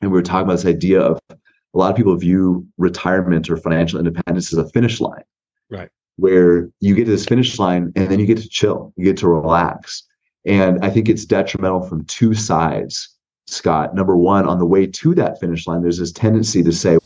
and 0.00 0.10
we 0.10 0.16
were 0.16 0.22
talking 0.22 0.44
about 0.44 0.56
this 0.56 0.66
idea 0.66 1.00
of 1.00 1.20
a 1.30 1.36
lot 1.78 1.90
of 1.90 1.96
people 1.96 2.16
view 2.16 2.66
retirement 2.78 3.50
or 3.50 3.56
financial 3.56 3.98
independence 3.98 4.52
as 4.52 4.58
a 4.58 4.68
finish 4.70 5.00
line. 5.00 5.24
Right 5.70 5.90
where 6.18 6.68
you 6.80 6.96
get 6.96 7.04
to 7.04 7.12
this 7.12 7.26
finish 7.26 7.58
line 7.60 7.92
and 7.94 8.10
then 8.10 8.18
you 8.18 8.26
get 8.26 8.38
to 8.38 8.48
chill, 8.48 8.92
you 8.96 9.04
get 9.04 9.16
to 9.16 9.28
relax. 9.28 10.02
And 10.44 10.84
I 10.84 10.90
think 10.90 11.08
it's 11.08 11.24
detrimental 11.24 11.82
from 11.82 12.04
two 12.06 12.34
sides, 12.34 13.16
Scott. 13.46 13.94
Number 13.94 14.16
one, 14.16 14.46
on 14.46 14.58
the 14.58 14.66
way 14.66 14.86
to 14.86 15.14
that 15.14 15.38
finish 15.38 15.66
line, 15.68 15.80
there's 15.80 15.98
this 15.98 16.10
tendency 16.10 16.62
to 16.64 16.72
say, 16.72 16.98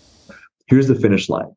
here's 0.66 0.88
the 0.88 0.94
finish 0.94 1.28
line. 1.28 1.54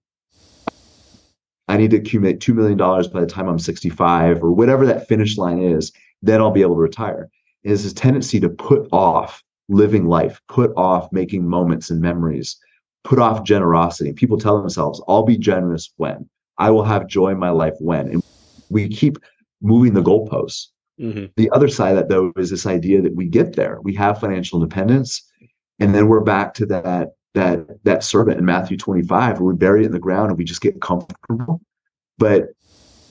I 1.70 1.78
need 1.78 1.92
to 1.92 1.98
accumulate 1.98 2.42
$2 2.42 2.54
million 2.54 2.78
by 2.78 3.22
the 3.22 3.26
time 3.26 3.48
I'm 3.48 3.58
65 3.58 4.44
or 4.44 4.52
whatever 4.52 4.86
that 4.86 5.08
finish 5.08 5.38
line 5.38 5.62
is, 5.62 5.94
then 6.22 6.42
I'll 6.42 6.52
be 6.52 6.62
able 6.62 6.76
to 6.76 6.82
retire. 6.82 7.30
And 7.64 7.72
there's 7.72 7.84
this 7.84 7.94
tendency 7.94 8.40
to 8.42 8.50
put 8.50 8.90
off 8.92 9.42
living 9.70 10.08
life, 10.08 10.42
put 10.50 10.74
off 10.76 11.10
making 11.14 11.48
moments 11.48 11.90
and 11.90 12.02
memories, 12.02 12.58
put 13.06 13.18
off 13.18 13.44
generosity. 13.44 14.12
People 14.12 14.38
tell 14.38 14.60
themselves, 14.60 15.02
I'll 15.08 15.24
be 15.24 15.38
generous 15.38 15.94
when? 15.96 16.30
I 16.58 16.72
will 16.72 16.84
have 16.84 17.08
joy 17.08 17.30
in 17.30 17.40
my 17.40 17.50
life 17.50 17.76
when. 17.80 18.10
And 18.10 18.24
we 18.70 18.88
keep 18.90 19.18
moving 19.62 19.94
the 19.94 20.04
goalposts. 20.04 20.68
Mm-hmm. 21.00 21.26
The 21.36 21.50
other 21.52 21.68
side 21.68 21.92
of 21.92 21.98
that, 21.98 22.10
though, 22.10 22.32
is 22.38 22.50
this 22.50 22.66
idea 22.66 23.02
that 23.02 23.16
we 23.16 23.26
get 23.28 23.56
there, 23.56 23.80
we 23.82 23.94
have 23.96 24.20
financial 24.20 24.62
independence, 24.62 25.30
and 25.80 25.94
then 25.94 26.08
we're 26.08 26.22
back 26.22 26.54
to 26.56 26.66
that 26.68 27.10
that 27.34 27.84
that 27.84 28.04
servant 28.04 28.40
in 28.40 28.46
Matthew 28.46 28.78
25, 28.78 29.40
where 29.40 29.54
we 29.54 29.58
bury 29.58 29.84
it 29.84 29.88
in 29.88 29.92
the 29.92 30.00
ground 30.00 30.30
and 30.30 30.38
we 30.38 30.46
just 30.46 30.62
get 30.62 30.82
comfortable, 30.82 31.60
but 32.18 32.46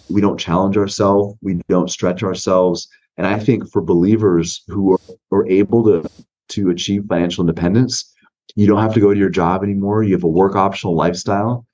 we 0.08 0.22
don't 0.22 0.40
challenge 0.40 0.78
ourselves, 0.78 1.36
we 1.42 1.60
don't 1.68 1.90
stretch 1.90 2.22
ourselves. 2.22 2.88
And 3.18 3.26
I 3.26 3.38
think 3.38 3.70
for 3.70 3.82
believers 3.82 4.62
who 4.68 4.94
are, 4.94 5.00
are 5.30 5.46
able 5.46 5.84
to 5.84 6.08
to 6.50 6.70
achieve 6.70 7.04
financial 7.06 7.42
independence, 7.42 8.14
you 8.54 8.66
don't 8.66 8.80
have 8.80 8.94
to 8.94 9.00
go 9.00 9.12
to 9.12 9.20
your 9.20 9.28
job 9.28 9.62
anymore. 9.62 10.02
You 10.02 10.14
have 10.14 10.24
a 10.24 10.28
work 10.28 10.56
optional 10.56 10.94
lifestyle 10.94 11.66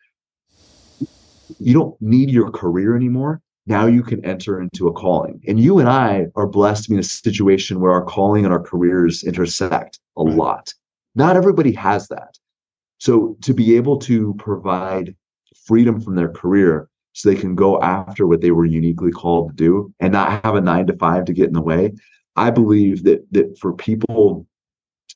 you 1.59 1.75
don't 1.75 2.01
need 2.01 2.31
your 2.31 2.51
career 2.51 2.97
anymore. 2.97 3.41
Now 3.67 3.87
you 3.87 4.03
can 4.03 4.25
enter 4.25 4.61
into 4.61 4.89
a 4.89 4.93
calling. 4.93 5.41
And 5.47 5.61
you 5.61 5.79
and 5.79 5.89
I 5.89 6.27
are 6.35 6.47
blessed 6.47 6.85
to 6.85 6.91
be 6.91 6.95
in 6.95 7.01
a 7.01 7.05
situation 7.05 7.81
where 7.81 7.93
our 7.93 8.05
calling 8.05 8.45
and 8.45 8.53
our 8.53 8.63
careers 8.63 9.23
intersect 9.23 10.01
a 10.17 10.25
right. 10.25 10.35
lot. 10.35 10.75
Not 11.15 11.37
everybody 11.37 11.73
has 11.73 12.09
that. 12.09 12.37
So 12.99 13.37
to 13.43 13.55
be 13.55 13.77
able 13.77 13.99
to 14.01 14.35
provide 14.39 15.15
freedom 15.67 16.01
from 16.01 16.17
their 16.17 16.29
career 16.29 16.89
so 17.13 17.29
they 17.29 17.41
can 17.41 17.55
go 17.55 17.81
after 17.81 18.27
what 18.27 18.41
they 18.41 18.51
were 18.51 18.65
uniquely 18.65 19.11
called 19.11 19.51
to 19.51 19.57
do 19.57 19.95
and 20.01 20.13
not 20.13 20.45
have 20.45 20.55
a 20.55 20.61
nine 20.61 20.87
to 20.87 20.97
five 20.97 21.25
to 21.27 21.33
get 21.33 21.49
in 21.49 21.55
the 21.55 21.63
way. 21.63 21.93
I 22.37 22.51
believe 22.51 23.05
that 23.05 23.27
that 23.33 23.59
for 23.59 23.73
people 23.73 24.47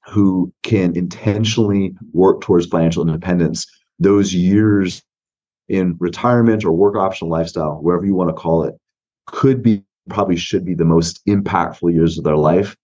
who 0.06 0.52
can 0.62 0.96
intentionally 0.96 1.96
work 2.12 2.40
towards 2.40 2.66
financial 2.66 3.06
independence, 3.06 3.66
those 3.98 4.34
years 4.34 5.02
in 5.68 5.96
retirement 5.98 6.64
or 6.64 6.72
work 6.72 6.96
optional 6.96 7.30
lifestyle, 7.30 7.76
wherever 7.76 8.04
you 8.04 8.14
want 8.14 8.30
to 8.30 8.34
call 8.34 8.64
it, 8.64 8.74
could 9.26 9.62
be 9.62 9.82
probably 10.08 10.36
should 10.36 10.64
be 10.64 10.74
the 10.74 10.84
most 10.84 11.24
impactful 11.26 11.92
years 11.92 12.18
of 12.18 12.24
their 12.24 12.36
life, 12.36 12.76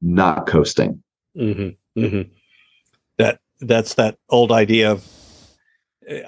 not 0.00 0.46
coasting. 0.46 1.02
Mm-hmm, 1.36 2.00
mm-hmm. 2.00 2.30
That 3.18 3.40
that's 3.60 3.94
that 3.94 4.16
old 4.28 4.52
idea 4.52 4.92
of. 4.92 5.06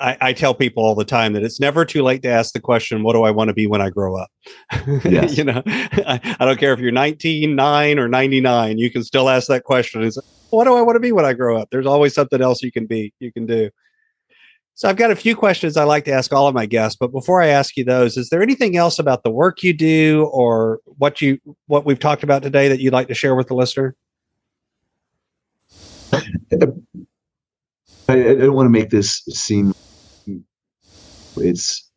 I, 0.00 0.16
I, 0.20 0.32
tell 0.32 0.54
people 0.54 0.84
all 0.84 0.94
the 0.94 1.04
time 1.04 1.32
that 1.32 1.42
it's 1.42 1.58
never 1.58 1.84
too 1.84 2.04
late 2.04 2.22
to 2.22 2.28
ask 2.28 2.52
the 2.52 2.60
question, 2.60 3.02
"What 3.02 3.14
do 3.14 3.24
I 3.24 3.32
want 3.32 3.48
to 3.48 3.54
be 3.54 3.66
when 3.66 3.82
I 3.82 3.90
grow 3.90 4.16
up?" 4.16 4.30
Yes. 5.04 5.36
you 5.36 5.42
know, 5.42 5.62
I, 5.66 6.36
I, 6.38 6.44
don't 6.44 6.60
care 6.60 6.72
if 6.72 6.78
you're 6.78 6.92
19, 6.92 7.56
9, 7.56 7.98
or 7.98 8.06
99. 8.06 8.78
You 8.78 8.90
can 8.92 9.02
still 9.02 9.28
ask 9.28 9.48
that 9.48 9.64
question. 9.64 10.04
It's, 10.04 10.16
what 10.50 10.64
do 10.64 10.76
I 10.76 10.80
want 10.80 10.94
to 10.94 11.00
be 11.00 11.10
when 11.10 11.24
I 11.24 11.32
grow 11.32 11.58
up? 11.58 11.70
There's 11.72 11.86
always 11.86 12.14
something 12.14 12.40
else 12.40 12.62
you 12.62 12.70
can 12.70 12.86
be. 12.86 13.12
You 13.18 13.32
can 13.32 13.46
do. 13.46 13.68
So 14.76 14.88
I've 14.88 14.96
got 14.96 15.12
a 15.12 15.16
few 15.16 15.36
questions 15.36 15.76
I 15.76 15.84
like 15.84 16.04
to 16.06 16.12
ask 16.12 16.32
all 16.32 16.48
of 16.48 16.54
my 16.54 16.66
guests, 16.66 16.96
but 16.98 17.12
before 17.12 17.40
I 17.40 17.46
ask 17.46 17.76
you 17.76 17.84
those, 17.84 18.16
is 18.16 18.30
there 18.30 18.42
anything 18.42 18.76
else 18.76 18.98
about 18.98 19.22
the 19.22 19.30
work 19.30 19.62
you 19.62 19.72
do 19.72 20.28
or 20.32 20.80
what 20.98 21.22
you 21.22 21.38
what 21.66 21.86
we've 21.86 21.98
talked 21.98 22.24
about 22.24 22.42
today 22.42 22.68
that 22.68 22.80
you'd 22.80 22.92
like 22.92 23.06
to 23.08 23.14
share 23.14 23.36
with 23.36 23.46
the 23.46 23.54
listener? 23.54 23.94
I, 26.12 26.18
I 28.08 28.34
don't 28.34 28.54
want 28.54 28.66
to 28.66 28.70
make 28.70 28.90
this 28.90 29.22
seem 29.30 29.72
it's 31.36 31.90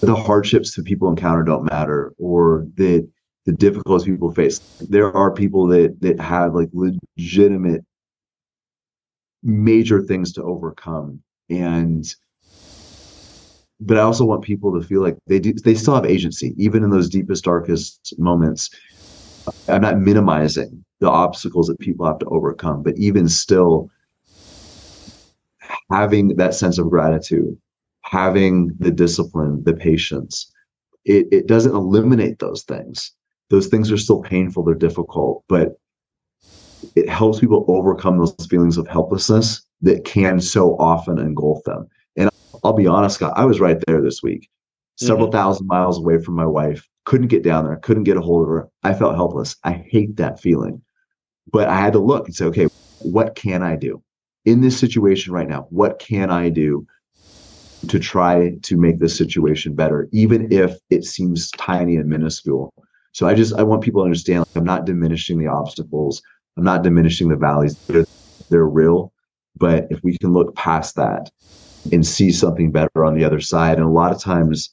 the 0.00 0.14
hardships 0.14 0.74
that 0.74 0.84
people 0.84 1.08
encounter 1.08 1.42
don't 1.42 1.64
matter 1.64 2.14
or 2.18 2.66
that 2.76 3.06
the 3.44 3.52
difficulties 3.52 4.06
people 4.06 4.32
face. 4.32 4.58
There 4.80 5.14
are 5.14 5.30
people 5.30 5.66
that 5.66 6.00
that 6.00 6.18
have 6.18 6.54
like 6.54 6.70
legitimate 6.72 7.84
major 9.42 10.00
things 10.00 10.32
to 10.32 10.42
overcome 10.42 11.22
and 11.50 12.14
but 13.80 13.98
I 13.98 14.02
also 14.02 14.24
want 14.24 14.44
people 14.44 14.78
to 14.78 14.86
feel 14.86 15.02
like 15.02 15.16
they 15.26 15.38
do 15.38 15.52
they 15.52 15.74
still 15.74 15.94
have 15.94 16.06
agency 16.06 16.54
even 16.56 16.84
in 16.84 16.90
those 16.90 17.08
deepest 17.08 17.44
darkest 17.44 18.14
moments. 18.18 18.70
I'm 19.68 19.82
not 19.82 19.98
minimizing 19.98 20.84
the 21.00 21.10
obstacles 21.10 21.66
that 21.66 21.80
people 21.80 22.06
have 22.06 22.20
to 22.20 22.26
overcome, 22.26 22.82
but 22.82 22.96
even 22.96 23.28
still 23.28 23.90
having 25.90 26.36
that 26.36 26.54
sense 26.54 26.78
of 26.78 26.90
gratitude, 26.90 27.56
having 28.02 28.70
the 28.78 28.90
discipline, 28.90 29.62
the 29.64 29.74
patience, 29.74 30.52
it, 31.04 31.26
it 31.32 31.46
doesn't 31.48 31.74
eliminate 31.74 32.38
those 32.38 32.62
things. 32.62 33.12
Those 33.50 33.66
things 33.66 33.90
are 33.90 33.98
still 33.98 34.22
painful, 34.22 34.62
they're 34.62 34.74
difficult, 34.74 35.42
but 35.48 35.76
it 36.94 37.08
helps 37.08 37.40
people 37.40 37.64
overcome 37.68 38.18
those 38.18 38.34
feelings 38.48 38.78
of 38.78 38.86
helplessness 38.86 39.66
that 39.82 40.04
can 40.04 40.40
so 40.40 40.76
often 40.78 41.18
engulf 41.18 41.62
them. 41.64 41.86
And 42.16 42.30
I'll 42.64 42.72
be 42.72 42.86
honest, 42.86 43.16
Scott, 43.16 43.34
I 43.36 43.44
was 43.44 43.60
right 43.60 43.78
there 43.86 44.00
this 44.00 44.22
week, 44.22 44.48
several 44.96 45.26
mm-hmm. 45.26 45.36
thousand 45.36 45.66
miles 45.66 45.98
away 45.98 46.18
from 46.18 46.34
my 46.34 46.46
wife, 46.46 46.88
couldn't 47.04 47.28
get 47.28 47.42
down 47.42 47.64
there, 47.64 47.76
couldn't 47.76 48.04
get 48.04 48.16
a 48.16 48.20
hold 48.20 48.42
of 48.42 48.48
her. 48.48 48.68
I 48.84 48.94
felt 48.94 49.16
helpless. 49.16 49.56
I 49.64 49.72
hate 49.72 50.16
that 50.16 50.40
feeling. 50.40 50.80
But 51.52 51.68
I 51.68 51.76
had 51.76 51.92
to 51.94 51.98
look 51.98 52.26
and 52.26 52.34
say, 52.34 52.44
okay, 52.46 52.68
what 53.00 53.34
can 53.34 53.62
I 53.62 53.76
do 53.76 54.02
in 54.44 54.60
this 54.60 54.78
situation 54.78 55.32
right 55.32 55.48
now? 55.48 55.66
What 55.70 55.98
can 55.98 56.30
I 56.30 56.48
do 56.48 56.86
to 57.88 57.98
try 57.98 58.56
to 58.62 58.76
make 58.76 59.00
this 59.00 59.16
situation 59.18 59.74
better, 59.74 60.08
even 60.12 60.52
if 60.52 60.78
it 60.90 61.04
seems 61.04 61.50
tiny 61.52 61.96
and 61.96 62.08
minuscule? 62.08 62.72
So 63.10 63.26
I 63.26 63.34
just 63.34 63.54
I 63.54 63.62
want 63.64 63.82
people 63.82 64.02
to 64.02 64.04
understand 64.04 64.40
like, 64.40 64.56
I'm 64.56 64.64
not 64.64 64.86
diminishing 64.86 65.38
the 65.38 65.48
obstacles. 65.48 66.22
I'm 66.56 66.64
not 66.64 66.82
diminishing 66.82 67.28
the 67.28 67.36
valleys. 67.36 67.76
They're, 67.86 68.06
they're 68.50 68.66
real. 68.66 69.12
But 69.56 69.86
if 69.90 70.02
we 70.02 70.18
can 70.18 70.32
look 70.32 70.54
past 70.56 70.96
that 70.96 71.30
and 71.92 72.06
see 72.06 72.32
something 72.32 72.70
better 72.70 73.04
on 73.04 73.14
the 73.14 73.24
other 73.24 73.40
side, 73.40 73.78
and 73.78 73.86
a 73.86 73.90
lot 73.90 74.12
of 74.12 74.20
times 74.20 74.72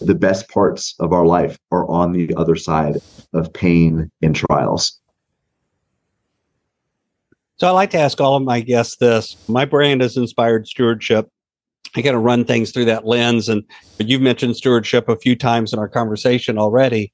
the 0.00 0.14
best 0.14 0.48
parts 0.48 0.94
of 1.00 1.12
our 1.12 1.26
life 1.26 1.58
are 1.70 1.88
on 1.90 2.12
the 2.12 2.34
other 2.36 2.56
side 2.56 2.96
of 3.32 3.52
pain 3.52 4.10
and 4.22 4.34
trials. 4.34 4.98
So 7.56 7.68
I 7.68 7.72
like 7.72 7.90
to 7.90 7.98
ask 7.98 8.20
all 8.20 8.36
of 8.36 8.42
my 8.42 8.60
guests 8.60 8.96
this. 8.96 9.36
My 9.46 9.66
brand 9.66 10.00
is 10.00 10.16
inspired 10.16 10.66
stewardship. 10.66 11.28
I 11.94 12.00
got 12.00 12.12
to 12.12 12.18
run 12.18 12.44
things 12.44 12.70
through 12.70 12.86
that 12.86 13.06
lens. 13.06 13.50
And 13.50 13.64
you've 13.98 14.22
mentioned 14.22 14.56
stewardship 14.56 15.08
a 15.08 15.16
few 15.16 15.36
times 15.36 15.72
in 15.72 15.78
our 15.78 15.88
conversation 15.88 16.56
already. 16.56 17.12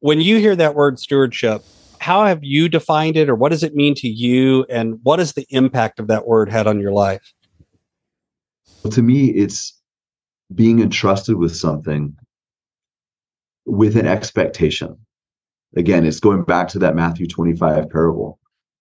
When 0.00 0.20
you 0.20 0.38
hear 0.38 0.56
that 0.56 0.74
word 0.74 0.98
stewardship, 0.98 1.62
how 2.00 2.24
have 2.24 2.42
you 2.42 2.68
defined 2.68 3.16
it 3.16 3.28
or 3.28 3.34
what 3.34 3.50
does 3.50 3.62
it 3.62 3.74
mean 3.74 3.94
to 3.94 4.08
you 4.08 4.64
and 4.70 4.98
what 5.02 5.20
is 5.20 5.32
the 5.32 5.46
impact 5.50 5.98
of 5.98 6.06
that 6.06 6.26
word 6.26 6.50
had 6.50 6.66
on 6.66 6.80
your 6.80 6.92
life 6.92 7.32
well, 8.82 8.92
to 8.92 9.02
me 9.02 9.26
it's 9.30 9.78
being 10.54 10.80
entrusted 10.80 11.36
with 11.36 11.54
something 11.54 12.16
with 13.66 13.96
an 13.96 14.06
expectation. 14.06 14.96
Again, 15.76 16.06
it's 16.06 16.20
going 16.20 16.42
back 16.42 16.68
to 16.68 16.78
that 16.78 16.96
Matthew 16.96 17.26
25 17.26 17.90
parable 17.90 18.38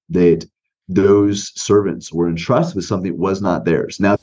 that 0.09 0.45
those 0.88 1.51
servants 1.59 2.13
were 2.13 2.30
entrusted 2.30 2.78
with 2.78 2.86
something 2.86 3.11
that 3.11 3.20
was 3.20 3.41
not 3.41 3.65
theirs. 3.65 3.99
Now, 3.99 4.15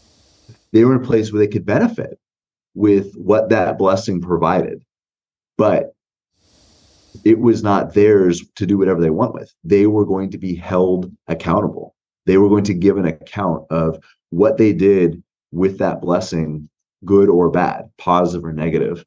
they 0.72 0.84
were 0.84 0.95
in 0.95 1.03
a 1.03 1.05
place 1.05 1.30
where 1.30 1.40
they 1.40 1.53
could 1.53 1.66
benefit 1.66 2.18
with 2.74 3.12
what 3.14 3.51
that 3.51 3.76
blessing 3.76 4.20
provided, 4.20 4.82
but 5.59 5.93
it 7.24 7.38
was 7.38 7.62
not 7.62 7.94
theirs 7.94 8.42
to 8.56 8.66
do 8.66 8.78
whatever 8.78 9.00
they 9.00 9.10
want 9.10 9.34
with. 9.34 9.52
They 9.64 9.86
were 9.86 10.04
going 10.04 10.30
to 10.30 10.38
be 10.38 10.54
held 10.54 11.10
accountable. 11.28 11.94
They 12.26 12.38
were 12.38 12.48
going 12.48 12.64
to 12.64 12.74
give 12.74 12.96
an 12.96 13.06
account 13.06 13.66
of 13.70 13.98
what 14.30 14.56
they 14.58 14.72
did 14.72 15.22
with 15.52 15.78
that 15.78 16.00
blessing, 16.00 16.68
good 17.04 17.28
or 17.28 17.50
bad, 17.50 17.90
positive 17.98 18.44
or 18.44 18.52
negative. 18.52 19.04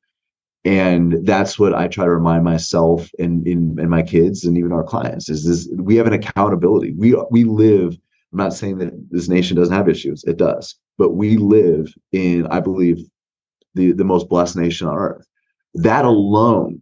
and 0.66 1.26
that's 1.26 1.60
what 1.60 1.74
i 1.74 1.88
try 1.88 2.04
to 2.04 2.12
remind 2.12 2.44
myself 2.44 3.10
and 3.20 3.48
in, 3.48 3.78
and 3.80 3.90
my 3.90 4.02
kids 4.02 4.44
and 4.44 4.58
even 4.58 4.72
our 4.72 4.84
clients 4.84 5.30
is 5.30 5.46
this 5.46 5.70
we 5.78 5.96
have 5.96 6.08
an 6.08 6.14
accountability 6.14 6.94
we 6.98 7.16
we 7.32 7.44
live 7.44 7.94
i'm 8.34 8.40
not 8.40 8.54
saying 8.54 8.78
that 8.80 8.92
this 9.12 9.30
nation 9.30 9.56
doesn't 9.56 9.76
have 9.76 9.88
issues 9.88 10.24
it 10.26 10.38
does 10.38 10.76
but 10.98 11.12
we 11.12 11.38
live 11.38 11.94
in 12.12 12.48
i 12.48 12.60
believe 12.60 12.98
the 13.76 13.92
the 13.94 14.04
most 14.04 14.28
blessed 14.30 14.58
nation 14.58 14.88
on 14.88 14.98
earth 14.98 15.28
that 15.76 16.06
alone 16.06 16.82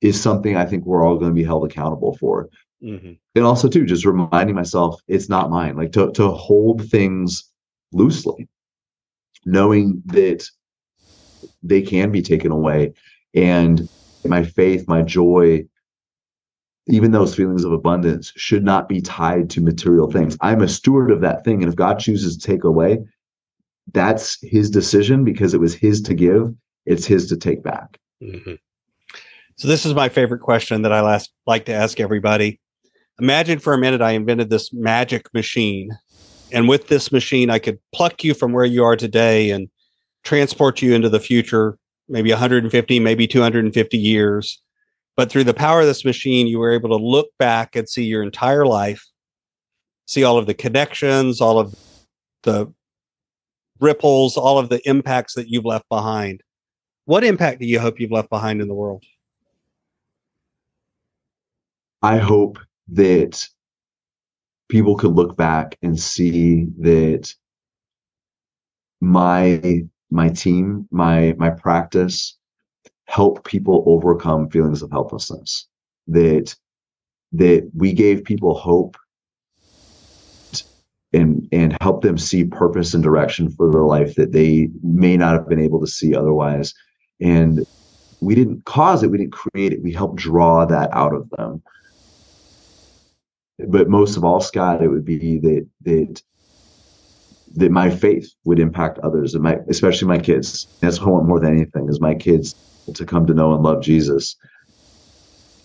is 0.00 0.20
something 0.20 0.56
i 0.56 0.64
think 0.64 0.84
we're 0.84 1.04
all 1.04 1.18
going 1.18 1.30
to 1.30 1.34
be 1.34 1.44
held 1.44 1.64
accountable 1.64 2.16
for 2.18 2.48
mm-hmm. 2.82 3.12
and 3.34 3.44
also 3.44 3.68
too 3.68 3.84
just 3.84 4.04
reminding 4.04 4.54
myself 4.54 5.00
it's 5.08 5.28
not 5.28 5.50
mine 5.50 5.76
like 5.76 5.92
to 5.92 6.10
to 6.12 6.28
hold 6.30 6.88
things 6.88 7.50
loosely 7.92 8.48
knowing 9.44 10.02
that 10.06 10.44
they 11.62 11.82
can 11.82 12.10
be 12.10 12.22
taken 12.22 12.50
away 12.50 12.92
and 13.34 13.88
my 14.24 14.42
faith, 14.42 14.88
my 14.88 15.02
joy, 15.02 15.64
even 16.88 17.10
those 17.10 17.34
feelings 17.34 17.64
of 17.64 17.72
abundance 17.72 18.32
should 18.36 18.64
not 18.64 18.88
be 18.88 19.00
tied 19.00 19.50
to 19.50 19.60
material 19.60 20.10
things. 20.10 20.36
I'm 20.40 20.62
a 20.62 20.68
steward 20.68 21.10
of 21.10 21.20
that 21.20 21.44
thing. 21.44 21.62
And 21.62 21.70
if 21.70 21.76
God 21.76 21.98
chooses 21.98 22.36
to 22.36 22.46
take 22.46 22.64
away, 22.64 22.98
that's 23.92 24.38
his 24.42 24.70
decision 24.70 25.24
because 25.24 25.54
it 25.54 25.60
was 25.60 25.74
his 25.74 26.00
to 26.02 26.14
give, 26.14 26.54
it's 26.86 27.06
his 27.06 27.28
to 27.28 27.36
take 27.36 27.62
back. 27.62 27.98
Mm-hmm. 28.22 28.54
So, 29.56 29.68
this 29.68 29.86
is 29.86 29.94
my 29.94 30.08
favorite 30.08 30.40
question 30.40 30.82
that 30.82 30.92
I 30.92 31.00
last 31.00 31.32
like 31.46 31.64
to 31.66 31.72
ask 31.72 31.98
everybody. 31.98 32.60
Imagine 33.20 33.58
for 33.58 33.72
a 33.72 33.78
minute 33.78 34.02
I 34.02 34.12
invented 34.12 34.50
this 34.50 34.72
magic 34.72 35.32
machine. 35.32 35.90
And 36.52 36.68
with 36.68 36.88
this 36.88 37.10
machine, 37.10 37.50
I 37.50 37.58
could 37.58 37.78
pluck 37.94 38.22
you 38.22 38.34
from 38.34 38.52
where 38.52 38.64
you 38.64 38.84
are 38.84 38.96
today 38.96 39.50
and 39.50 39.68
transport 40.24 40.82
you 40.82 40.94
into 40.94 41.08
the 41.08 41.20
future 41.20 41.78
maybe 42.08 42.30
150, 42.30 43.00
maybe 43.00 43.26
250 43.26 43.98
years. 43.98 44.62
But 45.16 45.30
through 45.30 45.44
the 45.44 45.54
power 45.54 45.80
of 45.80 45.86
this 45.86 46.04
machine, 46.04 46.46
you 46.46 46.58
were 46.58 46.72
able 46.72 46.90
to 46.90 46.96
look 46.96 47.30
back 47.38 47.74
and 47.74 47.88
see 47.88 48.04
your 48.04 48.22
entire 48.22 48.66
life, 48.66 49.04
see 50.06 50.24
all 50.24 50.38
of 50.38 50.46
the 50.46 50.54
connections, 50.54 51.40
all 51.40 51.58
of 51.58 51.74
the 52.42 52.72
ripples, 53.80 54.36
all 54.36 54.58
of 54.58 54.68
the 54.68 54.86
impacts 54.88 55.34
that 55.34 55.48
you've 55.48 55.64
left 55.64 55.88
behind. 55.88 56.42
What 57.06 57.24
impact 57.24 57.60
do 57.60 57.66
you 57.66 57.80
hope 57.80 57.98
you've 57.98 58.10
left 58.12 58.30
behind 58.30 58.60
in 58.60 58.68
the 58.68 58.74
world? 58.74 59.04
I 62.06 62.18
hope 62.18 62.60
that 62.92 63.48
people 64.68 64.94
could 64.94 65.16
look 65.16 65.36
back 65.36 65.76
and 65.82 65.98
see 65.98 66.66
that 66.78 67.34
my 69.00 69.82
my 70.12 70.28
team, 70.28 70.86
my 70.92 71.34
my 71.36 71.50
practice 71.50 72.38
help 73.06 73.42
people 73.44 73.82
overcome 73.88 74.48
feelings 74.50 74.82
of 74.82 74.92
helplessness. 74.92 75.66
That 76.06 76.54
that 77.32 77.68
we 77.74 77.92
gave 77.92 78.22
people 78.22 78.54
hope 78.54 78.96
and 81.12 81.48
and 81.50 81.76
help 81.80 82.02
them 82.02 82.18
see 82.18 82.44
purpose 82.44 82.94
and 82.94 83.02
direction 83.02 83.50
for 83.50 83.68
their 83.68 83.82
life 83.82 84.14
that 84.14 84.30
they 84.30 84.68
may 84.84 85.16
not 85.16 85.34
have 85.34 85.48
been 85.48 85.58
able 85.58 85.80
to 85.80 85.88
see 85.88 86.14
otherwise. 86.14 86.72
And 87.20 87.66
we 88.20 88.36
didn't 88.36 88.64
cause 88.64 89.02
it, 89.02 89.10
we 89.10 89.18
didn't 89.18 89.32
create 89.32 89.72
it. 89.72 89.82
We 89.82 89.92
helped 89.92 90.14
draw 90.14 90.64
that 90.66 90.88
out 90.92 91.12
of 91.12 91.28
them. 91.30 91.64
But 93.58 93.88
most 93.88 94.16
of 94.16 94.24
all, 94.24 94.40
Scott, 94.40 94.82
it 94.82 94.88
would 94.88 95.04
be 95.04 95.38
that 95.38 95.66
that 95.82 96.22
that 97.54 97.70
my 97.70 97.88
faith 97.88 98.30
would 98.44 98.58
impact 98.58 98.98
others 98.98 99.34
and 99.34 99.42
my 99.42 99.58
especially 99.68 100.08
my 100.08 100.18
kids. 100.18 100.66
That's 100.80 101.00
what 101.00 101.08
i 101.08 101.10
want 101.10 101.28
more 101.28 101.40
than 101.40 101.54
anything 101.54 101.88
is 101.88 102.00
my 102.00 102.14
kids 102.14 102.54
to 102.92 103.04
come 103.04 103.26
to 103.26 103.34
know 103.34 103.54
and 103.54 103.62
love 103.62 103.82
jesus. 103.82 104.36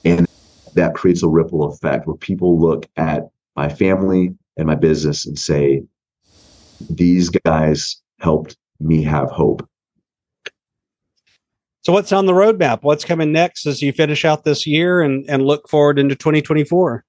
And 0.05 0.25
that 0.73 0.95
creates 0.95 1.21
a 1.21 1.27
ripple 1.27 1.65
effect 1.65 2.07
where 2.07 2.15
people 2.15 2.59
look 2.59 2.87
at 2.95 3.29
my 3.55 3.67
family 3.67 4.33
and 4.57 4.67
my 4.67 4.75
business 4.75 5.25
and 5.25 5.37
say 5.37 5.83
these 6.89 7.29
guys 7.29 8.01
helped 8.19 8.57
me 8.79 9.03
have 9.03 9.29
hope. 9.29 9.67
So 11.83 11.91
what's 11.91 12.11
on 12.11 12.25
the 12.25 12.33
roadmap? 12.33 12.83
What's 12.83 13.03
coming 13.03 13.31
next 13.31 13.65
as 13.65 13.81
you 13.81 13.91
finish 13.91 14.23
out 14.23 14.43
this 14.43 14.65
year 14.65 15.01
and, 15.01 15.27
and 15.29 15.45
look 15.45 15.67
forward 15.67 15.99
into 15.99 16.15
2024 16.15 17.03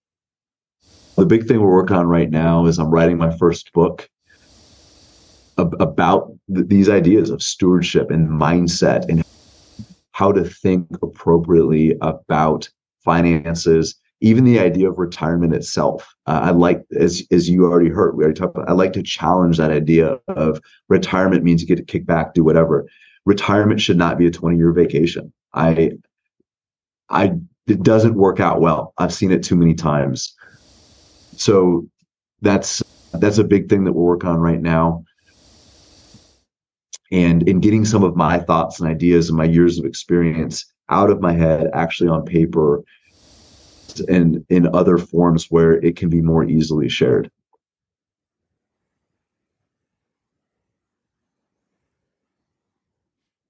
the 1.16 1.26
big 1.26 1.46
thing 1.46 1.60
we're 1.60 1.72
working 1.72 1.96
on 1.96 2.06
right 2.06 2.30
now 2.30 2.66
is 2.66 2.78
i'm 2.78 2.90
writing 2.90 3.18
my 3.18 3.34
first 3.36 3.72
book 3.72 4.08
about 5.58 6.32
th- 6.54 6.66
these 6.66 6.88
ideas 6.88 7.30
of 7.30 7.42
stewardship 7.42 8.10
and 8.10 8.28
mindset 8.28 9.08
and 9.08 9.22
how 10.12 10.32
to 10.32 10.44
think 10.44 10.86
appropriately 11.02 11.94
about 12.00 12.68
finances 13.04 13.96
even 14.22 14.44
the 14.44 14.60
idea 14.60 14.88
of 14.88 14.98
retirement 14.98 15.52
itself. 15.52 16.14
Uh, 16.26 16.40
i 16.44 16.50
like 16.50 16.84
as 16.98 17.24
as 17.32 17.50
you 17.50 17.64
already 17.64 17.90
heard 17.90 18.16
we 18.16 18.24
already 18.24 18.38
talked 18.38 18.56
about 18.56 18.68
i 18.68 18.72
like 18.72 18.92
to 18.92 19.02
challenge 19.02 19.58
that 19.58 19.72
idea 19.72 20.18
of 20.28 20.60
retirement 20.88 21.42
means 21.42 21.60
you 21.60 21.68
get 21.68 21.76
to 21.76 21.84
kick 21.84 22.06
back 22.06 22.32
do 22.34 22.44
whatever. 22.44 22.86
Retirement 23.24 23.80
should 23.80 23.98
not 23.98 24.18
be 24.18 24.26
a 24.26 24.30
20 24.30 24.56
year 24.56 24.72
vacation. 24.72 25.32
I 25.52 25.92
i 27.10 27.32
it 27.68 27.82
doesn't 27.82 28.14
work 28.14 28.40
out 28.40 28.60
well. 28.60 28.92
I've 28.98 29.14
seen 29.14 29.30
it 29.30 29.42
too 29.44 29.54
many 29.54 29.74
times 29.74 30.34
so 31.36 31.86
that's 32.40 32.82
that's 33.14 33.38
a 33.38 33.44
big 33.44 33.68
thing 33.68 33.84
that 33.84 33.92
we're 33.92 34.04
working 34.04 34.30
on 34.30 34.40
right 34.40 34.60
now 34.60 35.04
and 37.10 37.46
in 37.48 37.60
getting 37.60 37.84
some 37.84 38.02
of 38.02 38.16
my 38.16 38.38
thoughts 38.38 38.80
and 38.80 38.88
ideas 38.88 39.28
and 39.28 39.36
my 39.36 39.44
years 39.44 39.78
of 39.78 39.84
experience 39.84 40.64
out 40.88 41.10
of 41.10 41.20
my 41.20 41.32
head 41.32 41.68
actually 41.74 42.08
on 42.08 42.24
paper 42.24 42.82
and 44.08 44.44
in 44.48 44.74
other 44.74 44.96
forms 44.96 45.50
where 45.50 45.74
it 45.84 45.96
can 45.96 46.08
be 46.08 46.22
more 46.22 46.44
easily 46.44 46.88
shared 46.88 47.30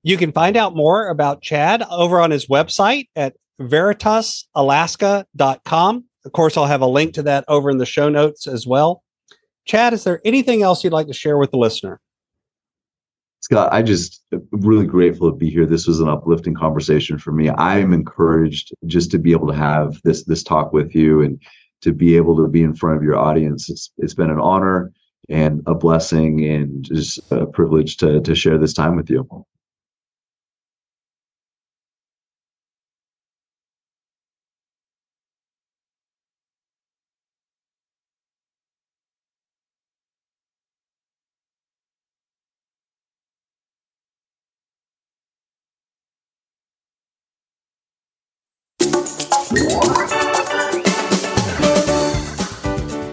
You 0.04 0.16
can 0.16 0.32
find 0.32 0.56
out 0.56 0.74
more 0.74 1.06
about 1.08 1.42
Chad 1.42 1.84
over 1.88 2.20
on 2.20 2.32
his 2.32 2.48
website 2.48 3.06
at 3.14 3.36
veritasalaska.com. 3.60 6.04
Of 6.24 6.32
course, 6.32 6.56
I'll 6.56 6.66
have 6.66 6.82
a 6.82 6.86
link 6.86 7.14
to 7.14 7.22
that 7.24 7.44
over 7.48 7.70
in 7.70 7.78
the 7.78 7.86
show 7.86 8.08
notes 8.08 8.46
as 8.46 8.66
well. 8.66 9.02
Chad, 9.64 9.92
is 9.92 10.04
there 10.04 10.20
anything 10.24 10.62
else 10.62 10.82
you'd 10.82 10.92
like 10.92 11.06
to 11.06 11.12
share 11.12 11.38
with 11.38 11.50
the 11.50 11.56
listener? 11.56 12.00
Scott, 13.40 13.72
I 13.72 13.82
just 13.82 14.22
uh, 14.32 14.38
really 14.52 14.86
grateful 14.86 15.30
to 15.30 15.36
be 15.36 15.50
here. 15.50 15.66
This 15.66 15.86
was 15.86 15.98
an 15.98 16.08
uplifting 16.08 16.54
conversation 16.54 17.18
for 17.18 17.32
me. 17.32 17.48
I 17.48 17.78
am 17.78 17.92
encouraged 17.92 18.72
just 18.86 19.10
to 19.10 19.18
be 19.18 19.32
able 19.32 19.48
to 19.48 19.54
have 19.54 20.00
this 20.04 20.24
this 20.24 20.44
talk 20.44 20.72
with 20.72 20.94
you 20.94 21.22
and 21.22 21.42
to 21.80 21.92
be 21.92 22.16
able 22.16 22.36
to 22.36 22.46
be 22.46 22.62
in 22.62 22.74
front 22.74 22.96
of 22.96 23.02
your 23.02 23.18
audience. 23.18 23.68
It's 23.68 23.90
it's 23.98 24.14
been 24.14 24.30
an 24.30 24.38
honor 24.38 24.92
and 25.28 25.60
a 25.66 25.74
blessing 25.74 26.44
and 26.44 26.84
just 26.84 27.18
a 27.32 27.46
privilege 27.46 27.96
to 27.98 28.20
to 28.20 28.34
share 28.36 28.58
this 28.58 28.74
time 28.74 28.94
with 28.94 29.10
you. 29.10 29.26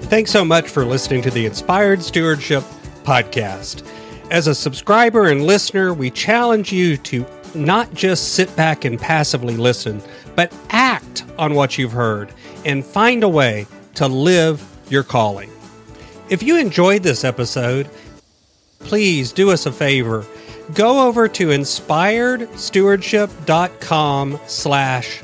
Thanks 0.09 0.31
so 0.31 0.43
much 0.43 0.69
for 0.69 0.85
listening 0.85 1.21
to 1.21 1.31
the 1.31 1.45
Inspired 1.45 2.01
Stewardship 2.01 2.63
Podcast. 3.03 3.85
As 4.31 4.47
a 4.47 4.55
subscriber 4.55 5.27
and 5.27 5.45
listener, 5.45 5.93
we 5.93 6.09
challenge 6.09 6.71
you 6.71 6.97
to 6.97 7.25
not 7.55 7.93
just 7.93 8.33
sit 8.33 8.53
back 8.55 8.85
and 8.85 8.99
passively 8.99 9.55
listen, 9.55 10.01
but 10.35 10.53
act 10.69 11.25
on 11.37 11.53
what 11.53 11.77
you've 11.77 11.91
heard 11.91 12.33
and 12.65 12.85
find 12.85 13.23
a 13.23 13.29
way 13.29 13.67
to 13.95 14.07
live 14.07 14.65
your 14.89 15.03
calling. 15.03 15.51
If 16.29 16.43
you 16.43 16.57
enjoyed 16.57 17.03
this 17.03 17.23
episode, 17.23 17.89
please 18.79 19.31
do 19.31 19.51
us 19.51 19.65
a 19.65 19.71
favor 19.71 20.25
go 20.73 21.07
over 21.07 21.27
to 21.27 21.47
inspiredstewardship.com 21.47 24.39
slash 24.45 25.23